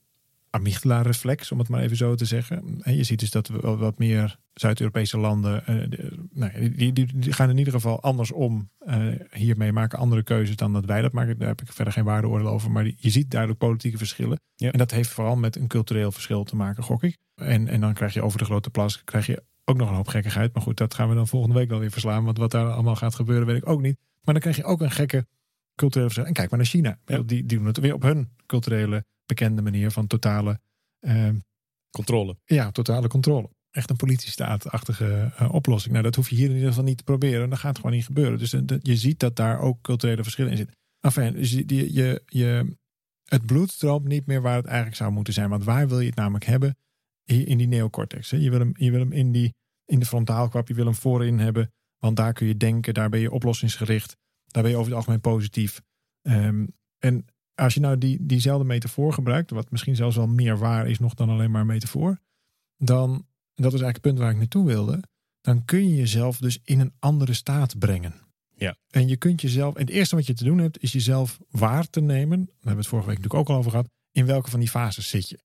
amygdala-reflex, 0.50 1.52
om 1.52 1.60
het 1.60 1.70
maar 1.70 1.82
even 1.82 1.98
zo 1.98 2.16
te 2.16 2.26
zeggen. 2.26 2.82
En 2.82 2.96
je 2.96 3.04
ziet 3.04 3.20
dus 3.20 3.32
dat 3.32 3.48
we 3.48 3.60
wat 3.60 3.98
meer 3.98 4.40
Zuid-Europese 4.54 5.18
landen, 5.18 5.66
eh, 5.66 5.76
nou, 6.32 6.70
die, 6.70 6.94
die, 6.94 7.08
die 7.16 7.34
gaan 7.34 7.50
in 7.50 7.58
ieder 7.58 7.74
geval 7.74 8.02
anders 8.02 8.32
om 8.32 8.70
eh, 8.78 9.08
hiermee, 9.32 9.72
maken 9.72 10.00
andere 10.00 10.24
keuzes 10.24 10.56
dan 10.56 10.74
dat 10.74 10.86
wij 10.86 11.02
dat 11.02 11.12
maken. 11.12 11.38
Daar 11.38 11.48
heb 11.48 11.62
ik 11.62 11.72
verder 11.72 11.94
geen 11.94 12.04
waardeoordeel 12.04 12.48
over, 12.48 12.72
maar 12.72 12.86
je 12.86 13.10
ziet 13.10 13.32
duidelijk 13.32 13.60
politieke 13.60 13.98
verschillen. 13.98 14.40
Ja. 14.56 14.72
En 14.72 14.78
dat 14.78 14.92
heeft 14.92 15.10
vooral 15.10 15.36
met 15.36 15.56
een 15.56 15.68
cultureel 15.68 16.12
verschil 16.12 16.44
te 16.44 16.56
maken, 16.56 16.84
gok 16.84 17.04
ik. 17.04 17.18
En, 17.36 17.68
en 17.68 17.80
dan 17.80 17.94
krijg 17.94 18.14
je 18.14 18.22
over 18.22 18.40
de 18.40 18.46
grote 18.46 18.70
plas, 18.70 19.04
krijg 19.04 19.26
je 19.26 19.44
ook 19.66 19.78
nog 19.78 19.90
een 19.90 19.96
hoop 19.96 20.08
gekkigheid. 20.08 20.54
Maar 20.54 20.64
goed, 20.64 20.78
dat 20.78 20.94
gaan 20.94 21.10
we 21.10 21.16
dan 21.16 21.28
volgende 21.28 21.56
week 21.56 21.70
wel 21.70 21.80
weer 21.80 21.92
verslaan, 21.92 22.24
want 22.24 22.38
wat 22.38 22.52
daar 22.52 22.72
allemaal 22.72 22.96
gaat 22.96 23.16
gebeuren, 23.16 23.48
weet 23.48 23.58
ik 23.58 23.68
ook 23.68 23.82
niet. 23.82 23.98
Maar 24.24 24.34
dan 24.34 24.44
krijg 24.44 24.56
je 24.56 24.64
ook 24.64 24.82
een 24.82 24.92
gekke 24.92 25.26
culturele 25.76 26.10
verschil. 26.10 26.28
En 26.28 26.34
kijk 26.34 26.50
maar 26.50 26.60
naar 26.60 26.68
China. 26.68 27.00
Die, 27.06 27.26
die 27.26 27.46
doen 27.46 27.66
het 27.66 27.78
weer 27.78 27.94
op 27.94 28.02
hun 28.02 28.30
culturele 28.46 29.06
bekende 29.30 29.62
manier 29.62 29.92
van 29.92 30.08
totale, 30.08 30.60
ehm, 31.00 31.38
Controle. 31.90 32.38
ja, 32.46 32.72
totale 32.72 33.08
controle. 33.08 33.50
Echt 33.72 33.90
een 33.90 33.96
politiestaatachtige 33.96 35.34
eh, 35.36 35.54
oplossing. 35.54 35.92
Nou, 35.92 36.06
dat 36.06 36.16
hoef 36.16 36.30
je 36.30 36.36
hier 36.36 36.50
in 36.50 36.54
ieder 36.54 36.68
geval 36.68 36.84
niet 36.84 36.98
te 36.98 37.04
proberen. 37.04 37.50
Dat 37.50 37.60
gaat 37.60 37.76
gewoon 37.76 37.92
niet 37.92 38.06
gebeuren. 38.06 38.38
Dus 38.38 38.54
eh, 38.54 38.62
je 38.82 38.96
ziet 38.96 39.20
dat 39.20 39.36
daar 39.36 39.60
ook 39.60 39.82
culturele 39.82 40.24
verschillen 40.24 40.52
in 40.52 40.58
zitten. 40.58 40.76
Enfin, 41.00 41.34
dus 41.34 41.52
je, 41.52 41.94
je, 41.94 42.22
je, 42.26 42.76
het 43.24 43.46
bloed 43.46 43.72
stroomt 43.72 44.08
niet 44.08 44.26
meer 44.26 44.42
waar 44.42 44.56
het 44.56 44.66
eigenlijk 44.66 44.96
zou 44.98 45.12
moeten 45.12 45.34
zijn. 45.34 45.50
Want 45.50 45.64
waar 45.64 45.88
wil 45.88 46.00
je 46.00 46.06
het 46.08 46.16
namelijk 46.16 46.46
hebben? 46.46 46.78
In 47.26 47.58
die 47.58 47.68
neocortex. 47.68 48.32
Hè? 48.32 48.38
Je 48.38 48.50
wil 48.50 48.60
hem, 48.60 48.72
je 48.74 48.92
wil 48.92 49.00
hem 49.00 49.12
in, 49.12 49.32
die, 49.32 49.54
in 49.86 50.00
de 50.00 50.06
frontaalkwap. 50.06 50.68
Je 50.68 50.74
wil 50.74 50.86
hem 50.86 50.96
voorin 50.96 51.40
hebben. 51.40 51.72
Want 51.98 52.16
daar 52.16 52.34
kun 52.34 52.48
je 52.48 52.58
denken. 52.58 52.94
Daar 52.94 53.10
ben 53.10 53.20
je 53.20 53.32
oplossingsgericht. 53.32 54.18
Daar 54.46 54.64
ben 54.64 54.72
je 54.72 54.78
over 54.78 54.90
het 54.90 54.98
algemeen 54.98 55.22
positief. 55.22 55.82
Ehm, 56.22 56.66
en 56.98 57.26
als 57.60 57.74
je 57.74 57.80
nou 57.80 57.98
die, 57.98 58.26
diezelfde 58.26 58.66
metafoor 58.66 59.14
gebruikt. 59.14 59.52
Wat 59.52 59.72
misschien 59.72 59.96
zelfs 59.96 60.16
wel 60.16 60.28
meer 60.28 60.58
waar 60.58 60.88
is 60.88 61.00
nog 61.00 61.14
dan 61.14 61.30
alleen 61.30 61.52
maar 61.52 61.62
een 61.62 61.68
metafoor. 61.68 62.20
Dan, 62.78 63.26
dat 63.56 63.74
is 63.74 63.82
eigenlijk 63.82 63.94
het 63.94 64.02
punt 64.02 64.18
waar 64.20 64.32
ik 64.32 64.38
naartoe 64.38 64.66
wilde. 64.66 65.04
Dan 65.42 65.66
kun 65.66 65.90
je 65.90 65.96
jezelf 65.96 66.38
dus 66.38 66.60
in 66.64 66.80
een 66.80 66.94
andere 67.00 67.34
staat 67.34 67.80
brengen. 67.80 68.14
Ja. 68.56 68.76
En 68.90 69.08
je 69.08 69.18
kunt 69.18 69.42
jezelf, 69.42 69.76
en 69.76 69.82
het 69.82 69.90
eerste 69.90 70.16
wat 70.16 70.26
je 70.26 70.34
te 70.34 70.44
doen 70.44 70.58
hebt, 70.58 70.84
is 70.84 70.92
jezelf 70.92 71.40
waar 71.50 71.90
te 71.90 72.02
nemen. 72.02 72.40
Daar 72.40 72.56
hebben 72.56 72.72
we 72.72 72.78
het 72.78 72.88
vorige 72.88 73.08
week 73.08 73.18
natuurlijk 73.18 73.50
ook 73.50 73.56
al 73.56 73.60
over 73.60 73.72
gehad. 73.72 73.90
In 74.12 74.26
welke 74.26 74.50
van 74.50 74.60
die 74.60 74.70
fases 74.70 75.10
zit 75.10 75.30
je? 75.30 75.40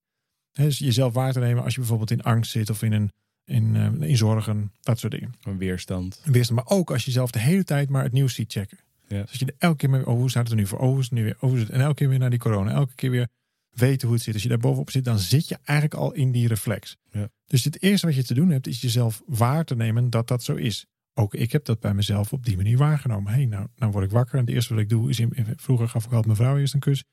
Dus 0.52 0.78
jezelf 0.78 1.12
waar 1.12 1.32
te 1.32 1.38
nemen 1.38 1.64
als 1.64 1.72
je 1.74 1.80
bijvoorbeeld 1.80 2.10
in 2.10 2.22
angst 2.22 2.50
zit 2.50 2.70
of 2.70 2.82
in, 2.82 2.92
een, 2.92 3.12
in, 3.44 3.76
eh, 3.76 4.08
in 4.08 4.16
zorgen, 4.16 4.72
dat 4.80 4.98
soort 4.98 5.12
dingen. 5.12 5.34
Een 5.42 5.58
weerstand. 5.58 6.20
Weerstand, 6.24 6.60
maar 6.60 6.78
ook 6.78 6.90
als 6.90 7.04
je 7.04 7.10
zelf 7.10 7.30
de 7.30 7.38
hele 7.38 7.64
tijd 7.64 7.88
maar 7.88 8.02
het 8.02 8.12
nieuws 8.12 8.34
ziet 8.34 8.52
checken. 8.52 8.78
Ja. 9.08 9.20
Dus 9.20 9.30
als 9.30 9.38
je 9.38 9.46
er 9.46 9.54
elke 9.58 9.76
keer 9.76 9.90
mee, 9.90 10.06
oh, 10.06 10.14
hoe 10.14 10.30
staat 10.30 10.42
het 10.42 10.52
er 10.52 10.58
nu 10.58 10.66
voor? 10.66 10.78
Oh, 10.78 10.88
hoe 10.88 10.98
is 10.98 11.04
het 11.04 11.14
nu 11.14 11.24
weer? 11.24 11.34
Oh, 11.34 11.40
hoe 11.40 11.54
is 11.54 11.60
het? 11.60 11.70
En 11.70 11.80
elke 11.80 11.94
keer 11.94 12.08
weer 12.08 12.18
naar 12.18 12.30
die 12.30 12.38
corona. 12.38 12.70
Elke 12.70 12.94
keer 12.94 13.10
weer 13.10 13.28
weten 13.70 14.06
hoe 14.06 14.16
het 14.16 14.24
zit. 14.24 14.34
Als 14.34 14.42
je 14.42 14.48
daar 14.48 14.58
bovenop 14.58 14.90
zit, 14.90 15.04
dan 15.04 15.18
zit 15.18 15.48
je 15.48 15.58
eigenlijk 15.64 16.00
al 16.00 16.12
in 16.12 16.32
die 16.32 16.48
reflex. 16.48 16.96
Ja. 17.10 17.28
Dus 17.46 17.64
het 17.64 17.82
eerste 17.82 18.06
wat 18.06 18.16
je 18.16 18.24
te 18.24 18.34
doen 18.34 18.50
hebt, 18.50 18.66
is 18.66 18.80
jezelf 18.80 19.22
waar 19.26 19.64
te 19.64 19.76
nemen 19.76 20.10
dat 20.10 20.28
dat 20.28 20.42
zo 20.42 20.54
is. 20.54 20.86
Ook 21.14 21.34
ik 21.34 21.52
heb 21.52 21.64
dat 21.64 21.80
bij 21.80 21.94
mezelf 21.94 22.32
op 22.32 22.44
die 22.44 22.56
manier 22.56 22.78
waargenomen. 22.78 23.32
hey, 23.32 23.46
nou, 23.46 23.66
nou 23.76 23.92
word 23.92 24.04
ik 24.04 24.10
wakker. 24.10 24.34
En 24.34 24.44
het 24.44 24.54
eerste 24.54 24.74
wat 24.74 24.82
ik 24.82 24.88
doe 24.88 25.10
is, 25.10 25.20
in, 25.20 25.32
vroeger 25.56 25.88
gaf 25.88 26.04
ik 26.04 26.12
altijd 26.12 26.26
mijn 26.26 26.36
vrouw 26.36 26.58
eerst 26.58 26.74
een 26.74 26.80
kus. 26.80 27.04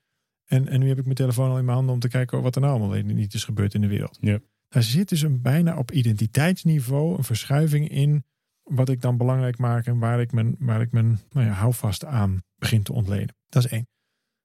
En, 0.44 0.68
en 0.68 0.80
nu 0.80 0.88
heb 0.88 0.98
ik 0.98 1.04
mijn 1.04 1.16
telefoon 1.16 1.50
al 1.50 1.58
in 1.58 1.64
mijn 1.64 1.76
handen 1.76 1.94
om 1.94 2.00
te 2.00 2.08
kijken 2.08 2.42
wat 2.42 2.54
er 2.54 2.60
nou 2.60 2.78
allemaal 2.78 3.02
niet 3.02 3.34
is 3.34 3.44
gebeurd 3.44 3.74
in 3.74 3.80
de 3.80 3.86
wereld. 3.86 4.18
Ja. 4.20 4.40
Daar 4.68 4.82
zit 4.82 5.08
dus 5.08 5.22
een 5.22 5.40
bijna 5.40 5.76
op 5.76 5.90
identiteitsniveau 5.90 7.16
een 7.18 7.24
verschuiving 7.24 7.88
in 7.88 8.24
wat 8.74 8.88
ik 8.88 9.00
dan 9.00 9.16
belangrijk 9.16 9.58
maak 9.58 9.86
en 9.86 9.98
waar 9.98 10.20
ik 10.20 10.32
mijn, 10.32 10.56
waar 10.58 10.80
ik 10.80 10.92
mijn 10.92 11.20
nou 11.30 11.46
ja, 11.46 11.52
houvast 11.52 12.04
aan 12.04 12.42
begin 12.56 12.82
te 12.82 12.92
ontleden. 12.92 13.34
Dat 13.48 13.64
is 13.64 13.70
één. 13.70 13.86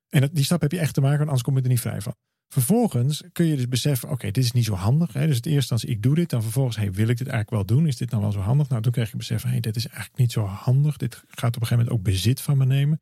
En 0.09 0.29
die 0.31 0.43
stap 0.43 0.61
heb 0.61 0.71
je 0.71 0.79
echt 0.79 0.93
te 0.93 1.01
maken, 1.01 1.17
want 1.17 1.29
anders 1.29 1.47
kom 1.47 1.57
je 1.57 1.61
er 1.61 1.69
niet 1.69 1.79
vrij 1.79 2.01
van. 2.01 2.15
Vervolgens 2.47 3.23
kun 3.31 3.45
je 3.45 3.55
dus 3.55 3.67
beseffen, 3.67 4.09
oké, 4.09 4.31
dit 4.31 4.43
is 4.43 4.51
niet 4.51 4.65
zo 4.65 4.73
handig. 4.73 5.13
Hè? 5.13 5.27
Dus 5.27 5.35
het 5.35 5.45
eerste 5.45 5.73
als 5.73 5.83
ik 5.83 6.01
doe 6.01 6.15
dit, 6.15 6.29
dan 6.29 6.41
vervolgens, 6.41 6.75
hey, 6.75 6.91
wil 6.91 7.07
ik 7.07 7.17
dit 7.17 7.27
eigenlijk 7.27 7.49
wel 7.49 7.77
doen? 7.77 7.87
Is 7.87 7.97
dit 7.97 8.09
nou 8.09 8.21
wel 8.21 8.31
zo 8.31 8.39
handig? 8.39 8.69
Nou, 8.69 8.81
toen 8.81 8.91
krijg 8.91 9.11
je 9.11 9.17
besef, 9.17 9.43
hey, 9.43 9.59
dit 9.59 9.75
is 9.75 9.87
eigenlijk 9.87 10.17
niet 10.17 10.31
zo 10.31 10.45
handig. 10.45 10.97
Dit 10.97 11.15
gaat 11.15 11.55
op 11.55 11.61
een 11.61 11.67
gegeven 11.67 11.77
moment 11.77 11.93
ook 11.93 12.03
bezit 12.03 12.41
van 12.41 12.57
me 12.57 12.65
nemen. 12.65 13.01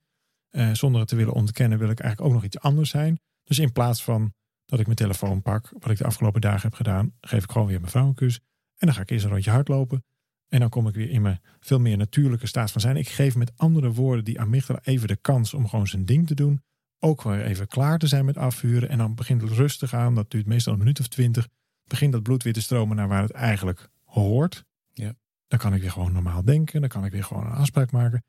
Eh, 0.50 0.74
zonder 0.74 1.00
het 1.00 1.10
te 1.10 1.16
willen 1.16 1.34
ontkennen, 1.34 1.78
wil 1.78 1.90
ik 1.90 2.00
eigenlijk 2.00 2.30
ook 2.30 2.36
nog 2.36 2.46
iets 2.46 2.60
anders 2.60 2.90
zijn. 2.90 3.20
Dus 3.44 3.60
in 3.60 3.72
plaats 3.72 4.04
van 4.04 4.34
dat 4.66 4.80
ik 4.80 4.86
mijn 4.86 4.98
telefoon 4.98 5.42
pak, 5.42 5.70
wat 5.80 5.92
ik 5.92 5.98
de 5.98 6.06
afgelopen 6.06 6.42
dagen 6.42 6.62
heb 6.62 6.74
gedaan, 6.74 7.14
geef 7.22 7.44
ik 7.44 7.52
gewoon 7.52 7.68
weer 7.68 7.80
mijn 7.80 7.92
vrouw 7.92 8.08
een 8.08 8.14
kus. 8.14 8.40
En 8.78 8.88
dan 8.88 8.94
ga 8.94 9.02
ik 9.02 9.10
eerst 9.10 9.26
een 9.26 9.32
rondje 9.32 9.52
hardlopen. 9.52 10.04
En 10.48 10.60
dan 10.60 10.70
kom 10.70 10.88
ik 10.88 10.96
weer 10.96 11.10
in 11.10 11.22
mijn 11.22 11.42
veel 11.60 11.80
meer 11.80 11.98
natuurlijke 11.98 12.48
staat 12.48 12.72
van 12.72 12.82
zijn. 12.82 12.98
Ik 12.98 13.08
geef 13.08 13.36
met 13.36 13.52
andere 13.56 13.92
woorden 13.92 14.26
die 14.26 14.40
amygdala 14.40 14.80
even 14.84 15.08
de 15.08 15.16
kans 15.16 15.54
om 15.54 15.68
gewoon 15.68 15.88
zijn 15.88 16.06
ding 16.06 16.28
te 16.28 16.36
doen. 16.36 16.62
Ook 17.00 17.22
weer 17.22 17.44
even 17.44 17.68
klaar 17.68 17.98
te 17.98 18.08
zijn 18.08 18.26
met 18.26 18.38
afvuren. 18.38 18.90
En 18.90 18.98
dan 18.98 19.16
begint 19.16 19.42
het 19.42 19.52
rustig 19.52 19.94
aan. 19.94 20.16
Dat 20.16 20.32
duurt 20.32 20.46
meestal 20.46 20.74
een 20.74 20.80
minuut 20.80 21.00
of 21.00 21.08
twintig. 21.08 21.48
Begint 21.84 22.12
dat 22.12 22.24
bloed 22.24 22.44
weer 22.44 22.54
te 22.54 22.62
stromen 22.62 22.96
naar 22.96 23.08
waar 23.08 23.22
het 23.22 23.32
eigenlijk 23.32 23.90
hoort. 24.04 24.66
Ja. 24.94 25.14
Dan 25.48 25.60
kan 25.60 25.74
ik 25.74 25.82
weer 25.82 25.92
gewoon 25.92 26.14
normaal 26.14 26.44
denken. 26.44 26.80
Dan 26.80 26.90
kan 26.90 27.06
ik 27.06 27.12
weer 27.12 27.24
gewoon 27.24 27.46
een 27.46 27.52
afspraak 27.52 27.92
maken. 27.92 28.24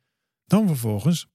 Dan 0.45 0.67
vervolgens. 0.67 1.27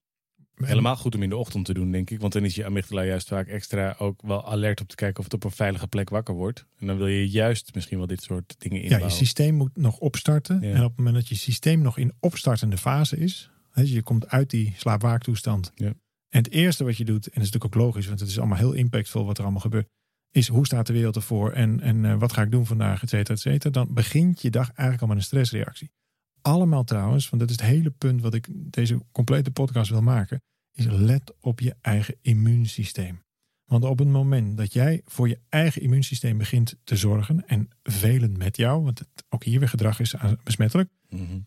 Helemaal 0.56 0.96
goed 0.96 1.16
om 1.16 1.24
in 1.24 1.30
de 1.30 1.38
ochtend 1.38 1.66
te 1.66 1.74
doen, 1.74 1.92
denk 1.92 2.10
ik. 2.10 2.20
Want 2.20 2.34
dan 2.34 2.46
is 2.46 2.56
je 2.56 2.66
amygdala 2.66 3.04
juist 3.04 3.28
vaak 3.28 3.48
extra 3.48 3.96
ook 3.98 4.22
wel 4.22 4.46
alert 4.52 4.82
op 4.82 4.88
te 4.88 4.96
kijken 4.96 5.18
of 5.18 5.24
het 5.24 5.34
op 5.34 5.44
een 5.44 5.52
veilige 5.52 5.88
plek 5.88 6.10
wakker 6.10 6.34
wordt. 6.36 6.66
En 6.80 6.88
dan 6.88 6.98
wil 6.98 7.08
je 7.08 7.30
juist 7.30 7.76
misschien 7.76 7.98
wel 7.98 8.08
dit 8.08 8.22
soort 8.22 8.56
dingen 8.58 8.78
Ja, 8.78 8.84
inbouwen. 8.84 9.10
je 9.12 9.16
systeem 9.18 9.56
moet 9.56 9.78
nog 9.78 9.98
opstarten. 9.98 10.62
Ja. 10.62 10.74
En 10.74 10.84
op 10.84 10.88
het 10.90 10.98
moment 10.98 11.16
dat 11.16 11.28
je 11.28 11.36
systeem 11.36 11.82
nog 11.82 11.98
in 11.98 12.14
opstartende 12.20 12.78
fase 12.78 13.18
is. 13.18 13.50
Hè, 13.72 13.82
dus 13.82 13.92
je 13.92 14.04
komt 14.04 14.28
uit 14.28 14.50
die 14.50 14.74
slaapwaaktoestand. 14.78 15.72
Ja. 15.76 15.86
En 16.30 16.44
het 16.44 16.52
eerste 16.52 16.84
wat 16.84 16.98
je 16.98 17.06
doet, 17.06 17.26
en 17.26 17.32
dat 17.34 17.44
is 17.44 17.52
natuurlijk 17.52 17.76
ook 17.76 17.84
logisch, 17.84 18.08
want 18.08 18.20
het 18.20 18.30
is 18.30 18.38
allemaal 18.40 18.58
heel 18.58 18.74
impactvol 18.74 19.26
wat 19.26 19.38
er 19.38 19.44
allemaal 19.44 19.62
gebeurt. 19.62 19.88
Is 20.32 20.48
hoe 20.48 20.66
staat 20.66 20.88
de 20.88 20.94
wereld 20.94 21.16
ervoor 21.16 21.52
en, 21.52 21.80
en 21.80 22.06
eh, 22.06 22.20
wat 22.20 22.34
ga 22.34 22.42
ik 22.42 22.52
doen 22.52 22.66
vandaag, 22.66 23.02
et 23.04 23.10
cetera, 23.10 23.34
et 23.34 23.40
cetera. 23.40 23.70
Dan 23.70 23.94
begint 23.94 24.42
je 24.42 24.50
dag 24.50 24.68
eigenlijk 24.68 25.02
al 25.02 25.08
met 25.08 25.18
een 25.18 25.24
stressreactie. 25.24 25.92
Allemaal 26.42 26.84
trouwens, 26.84 27.30
want 27.30 27.42
dat 27.42 27.52
is 27.52 27.58
het 27.58 27.66
hele 27.66 27.90
punt 27.90 28.22
wat 28.22 28.34
ik 28.34 28.48
deze 28.52 29.02
complete 29.12 29.52
podcast 29.52 29.90
wil 29.90 30.02
maken. 30.02 30.42
Is 30.74 30.86
let 30.86 31.34
op 31.40 31.60
je 31.60 31.76
eigen 31.82 32.16
immuunsysteem. 32.22 33.24
Want 33.66 33.84
op 33.84 34.00
het 34.00 34.08
moment 34.08 34.58
dat 34.58 34.74
jij 34.74 35.02
voor 35.06 35.28
je 35.28 35.40
eigen 35.50 35.82
immuunsysteem 35.82 36.38
begint 36.38 36.76
te 36.84 36.96
zorgen, 36.96 37.48
en 37.48 37.70
velen 37.84 38.38
met 38.38 38.58
jou, 38.58 38.84
want 38.84 39.00
het, 39.00 39.08
ook 39.30 39.44
hier 39.44 39.60
weer 39.60 39.70
gedrag 39.70 40.00
is 40.00 40.16
besmettelijk, 40.44 40.90
Mhm. 41.10 41.40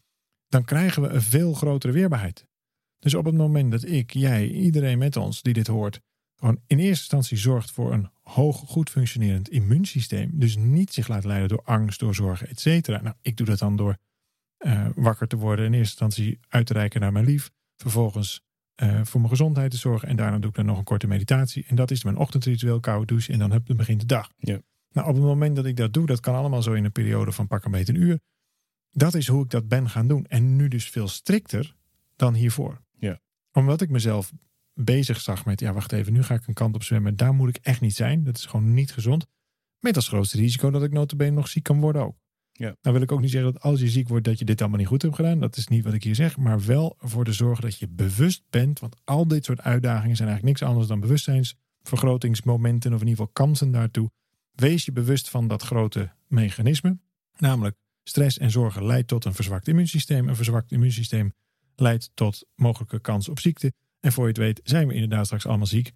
dan 0.48 0.64
krijgen 0.64 1.02
we 1.02 1.08
een 1.08 1.22
veel 1.22 1.54
grotere 1.54 1.92
weerbaarheid. 1.92 2.46
Dus 2.98 3.14
op 3.14 3.24
het 3.24 3.34
moment 3.34 3.70
dat 3.70 3.84
ik, 3.84 4.12
jij, 4.12 4.48
iedereen 4.48 4.98
met 4.98 5.16
ons 5.16 5.42
die 5.42 5.52
dit 5.52 5.66
hoort, 5.66 6.00
gewoon 6.36 6.60
in 6.66 6.78
eerste 6.78 6.88
instantie 7.00 7.36
zorgt 7.36 7.70
voor 7.70 7.92
een 7.92 8.08
hoog, 8.22 8.56
goed 8.56 8.90
functionerend 8.90 9.48
immuunsysteem, 9.48 10.30
dus 10.34 10.56
niet 10.56 10.92
zich 10.92 11.08
laat 11.08 11.24
leiden 11.24 11.48
door 11.48 11.62
angst, 11.64 12.00
door 12.00 12.14
zorgen, 12.14 12.48
et 12.48 12.60
cetera. 12.60 13.02
Nou, 13.02 13.14
ik 13.20 13.36
doe 13.36 13.46
dat 13.46 13.58
dan 13.58 13.76
door 13.76 13.96
eh, 14.64 14.86
wakker 14.94 15.26
te 15.26 15.36
worden, 15.36 15.64
in 15.64 15.72
eerste 15.72 16.04
instantie 16.04 16.38
uit 16.48 16.66
te 16.66 16.72
reiken 16.72 17.00
naar 17.00 17.12
mijn 17.12 17.24
lief, 17.24 17.50
vervolgens 17.76 18.40
eh, 18.74 19.00
voor 19.04 19.20
mijn 19.20 19.32
gezondheid 19.32 19.70
te 19.70 19.76
zorgen 19.76 20.08
en 20.08 20.16
daarna 20.16 20.38
doe 20.38 20.50
ik 20.50 20.56
dan 20.56 20.66
nog 20.66 20.78
een 20.78 20.84
korte 20.84 21.06
meditatie. 21.06 21.64
En 21.66 21.76
dat 21.76 21.90
is 21.90 22.04
mijn 22.04 22.16
ochtendritueel, 22.16 22.80
koude 22.80 23.06
douche 23.06 23.32
en 23.32 23.38
dan 23.38 23.50
heb, 23.50 23.66
dan 23.66 23.76
begint 23.76 24.00
de 24.00 24.06
dag. 24.06 24.30
Ja. 24.36 24.60
Nou, 24.90 25.08
op 25.08 25.14
het 25.14 25.24
moment 25.24 25.56
dat 25.56 25.64
ik 25.64 25.76
dat 25.76 25.92
doe, 25.92 26.06
dat 26.06 26.20
kan 26.20 26.34
allemaal 26.34 26.62
zo 26.62 26.72
in 26.72 26.84
een 26.84 26.92
periode 26.92 27.32
van 27.32 27.46
pak 27.46 27.64
een 27.64 27.70
beetje 27.70 27.92
een 27.92 28.00
uur. 28.00 28.20
Dat 28.90 29.14
is 29.14 29.28
hoe 29.28 29.44
ik 29.44 29.50
dat 29.50 29.68
ben 29.68 29.88
gaan 29.88 30.08
doen. 30.08 30.26
En 30.26 30.56
nu 30.56 30.68
dus 30.68 30.90
veel 30.90 31.08
strikter 31.08 31.74
dan 32.16 32.34
hiervoor. 32.34 32.82
Ja. 32.98 33.20
Omdat 33.52 33.80
ik 33.80 33.90
mezelf 33.90 34.32
bezig 34.74 35.20
zag 35.20 35.44
met, 35.44 35.60
ja 35.60 35.72
wacht 35.72 35.92
even, 35.92 36.12
nu 36.12 36.22
ga 36.22 36.34
ik 36.34 36.46
een 36.46 36.54
kant 36.54 36.74
op 36.74 36.82
zwemmen. 36.82 37.16
Daar 37.16 37.34
moet 37.34 37.48
ik 37.48 37.56
echt 37.56 37.80
niet 37.80 37.94
zijn. 37.94 38.24
Dat 38.24 38.36
is 38.36 38.46
gewoon 38.46 38.74
niet 38.74 38.92
gezond. 38.92 39.26
Met 39.78 39.96
als 39.96 40.08
grootste 40.08 40.36
risico 40.36 40.70
dat 40.70 40.82
ik 40.82 40.92
notabene 40.92 41.30
nog 41.30 41.48
ziek 41.48 41.62
kan 41.62 41.80
worden 41.80 42.02
ook. 42.02 42.16
Ja. 42.56 42.76
Nou 42.82 42.94
wil 42.94 43.04
ik 43.04 43.12
ook 43.12 43.20
niet 43.20 43.30
zeggen 43.30 43.52
dat 43.52 43.62
als 43.62 43.80
je 43.80 43.88
ziek 43.88 44.08
wordt 44.08 44.24
dat 44.24 44.38
je 44.38 44.44
dit 44.44 44.60
allemaal 44.60 44.78
niet 44.78 44.88
goed 44.88 45.02
hebt 45.02 45.14
gedaan. 45.14 45.40
Dat 45.40 45.56
is 45.56 45.68
niet 45.68 45.84
wat 45.84 45.92
ik 45.94 46.02
hier 46.02 46.14
zeg. 46.14 46.36
Maar 46.36 46.64
wel 46.64 46.96
voor 46.98 47.24
de 47.24 47.32
zorg 47.32 47.60
dat 47.60 47.78
je 47.78 47.88
bewust 47.88 48.42
bent. 48.50 48.80
Want 48.80 48.96
al 49.04 49.28
dit 49.28 49.44
soort 49.44 49.60
uitdagingen 49.60 50.16
zijn 50.16 50.28
eigenlijk 50.28 50.58
niks 50.58 50.70
anders 50.70 50.88
dan 50.88 51.00
bewustzijnsvergrotingsmomenten. 51.00 52.92
Of 52.92 53.00
in 53.00 53.06
ieder 53.06 53.24
geval 53.24 53.46
kansen 53.46 53.72
daartoe. 53.72 54.10
Wees 54.52 54.84
je 54.84 54.92
bewust 54.92 55.30
van 55.30 55.48
dat 55.48 55.62
grote 55.62 56.10
mechanisme. 56.28 56.98
Namelijk 57.36 57.76
stress 58.02 58.38
en 58.38 58.50
zorgen 58.50 58.86
leidt 58.86 59.08
tot 59.08 59.24
een 59.24 59.34
verzwakt 59.34 59.68
immuunsysteem. 59.68 60.28
Een 60.28 60.36
verzwakt 60.36 60.72
immuunsysteem 60.72 61.32
leidt 61.76 62.10
tot 62.14 62.46
mogelijke 62.54 63.00
kans 63.00 63.28
op 63.28 63.40
ziekte. 63.40 63.72
En 64.00 64.12
voor 64.12 64.22
je 64.22 64.28
het 64.28 64.38
weet 64.38 64.60
zijn 64.64 64.88
we 64.88 64.94
inderdaad 64.94 65.24
straks 65.24 65.46
allemaal 65.46 65.66
ziek. 65.66 65.92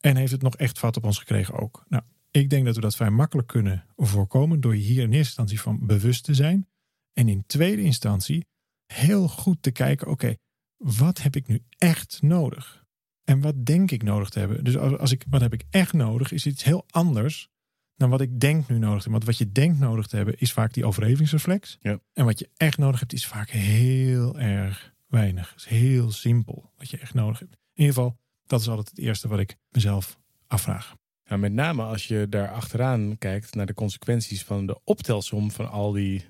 En 0.00 0.16
heeft 0.16 0.32
het 0.32 0.42
nog 0.42 0.56
echt 0.56 0.78
vat 0.78 0.96
op 0.96 1.04
ons 1.04 1.18
gekregen 1.18 1.54
ook. 1.54 1.84
Nou, 1.88 2.02
ik 2.30 2.50
denk 2.50 2.64
dat 2.64 2.74
we 2.74 2.80
dat 2.80 2.96
vrij 2.96 3.10
makkelijk 3.10 3.48
kunnen 3.48 3.86
voorkomen 3.96 4.60
door 4.60 4.76
je 4.76 4.82
hier 4.82 5.02
in 5.02 5.12
eerste 5.12 5.16
instantie 5.16 5.60
van 5.60 5.86
bewust 5.86 6.24
te 6.24 6.34
zijn. 6.34 6.68
En 7.12 7.28
in 7.28 7.46
tweede 7.46 7.82
instantie 7.82 8.46
heel 8.86 9.28
goed 9.28 9.62
te 9.62 9.70
kijken, 9.70 10.08
oké, 10.08 10.34
wat 10.76 11.22
heb 11.22 11.36
ik 11.36 11.46
nu 11.46 11.62
echt 11.78 12.22
nodig? 12.22 12.84
En 13.24 13.40
wat 13.40 13.66
denk 13.66 13.90
ik 13.90 14.02
nodig 14.02 14.28
te 14.28 14.38
hebben? 14.38 14.64
Dus 14.64 14.76
als, 14.76 14.98
als 14.98 15.12
ik, 15.12 15.24
wat 15.28 15.40
heb 15.40 15.52
ik 15.52 15.64
echt 15.70 15.92
nodig, 15.92 16.32
is 16.32 16.46
iets 16.46 16.64
heel 16.64 16.84
anders 16.90 17.48
dan 17.96 18.10
wat 18.10 18.20
ik 18.20 18.40
denk 18.40 18.68
nu 18.68 18.78
nodig 18.78 19.02
te 19.02 19.10
hebben. 19.10 19.12
Want 19.12 19.24
wat 19.24 19.38
je 19.38 19.52
denkt 19.52 19.78
nodig 19.78 20.06
te 20.06 20.16
hebben, 20.16 20.38
is 20.38 20.52
vaak 20.52 20.72
die 20.72 20.84
overlevingsreflex. 20.84 21.78
Ja. 21.80 22.00
En 22.12 22.24
wat 22.24 22.38
je 22.38 22.48
echt 22.56 22.78
nodig 22.78 23.00
hebt, 23.00 23.12
is 23.12 23.26
vaak 23.26 23.50
heel 23.50 24.38
erg 24.38 24.94
weinig. 25.06 25.50
Het 25.50 25.58
is 25.58 25.66
heel 25.66 26.10
simpel 26.10 26.72
wat 26.76 26.90
je 26.90 26.98
echt 26.98 27.14
nodig 27.14 27.38
hebt. 27.38 27.52
In 27.52 27.86
ieder 27.86 27.94
geval, 27.94 28.18
dat 28.46 28.60
is 28.60 28.68
altijd 28.68 28.88
het 28.88 28.98
eerste 28.98 29.28
wat 29.28 29.38
ik 29.38 29.56
mezelf 29.70 30.18
afvraag. 30.46 30.96
Ja, 31.30 31.36
met 31.36 31.52
name 31.52 31.82
als 31.82 32.06
je 32.06 32.26
daar 32.28 32.50
achteraan 32.50 33.18
kijkt 33.18 33.54
naar 33.54 33.66
de 33.66 33.74
consequenties 33.74 34.44
van 34.44 34.66
de 34.66 34.80
optelsom 34.84 35.50
van 35.50 35.70
al 35.70 35.92
die, 35.92 36.24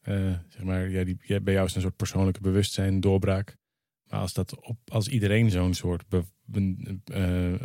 eh, 0.00 0.38
zeg 0.48 0.62
maar, 0.62 0.90
ja, 0.90 1.04
die, 1.04 1.40
bij 1.40 1.54
jou 1.54 1.66
is 1.66 1.74
een 1.74 1.80
soort 1.80 1.96
persoonlijke 1.96 2.40
bewustzijn, 2.40 3.00
doorbraak. 3.00 3.56
Maar 4.06 4.20
als, 4.20 4.32
dat 4.32 4.60
op, 4.60 4.78
als 4.90 5.08
iedereen 5.08 5.50
zo'n 5.50 5.74
soort 5.74 6.04
eh, 6.10 6.20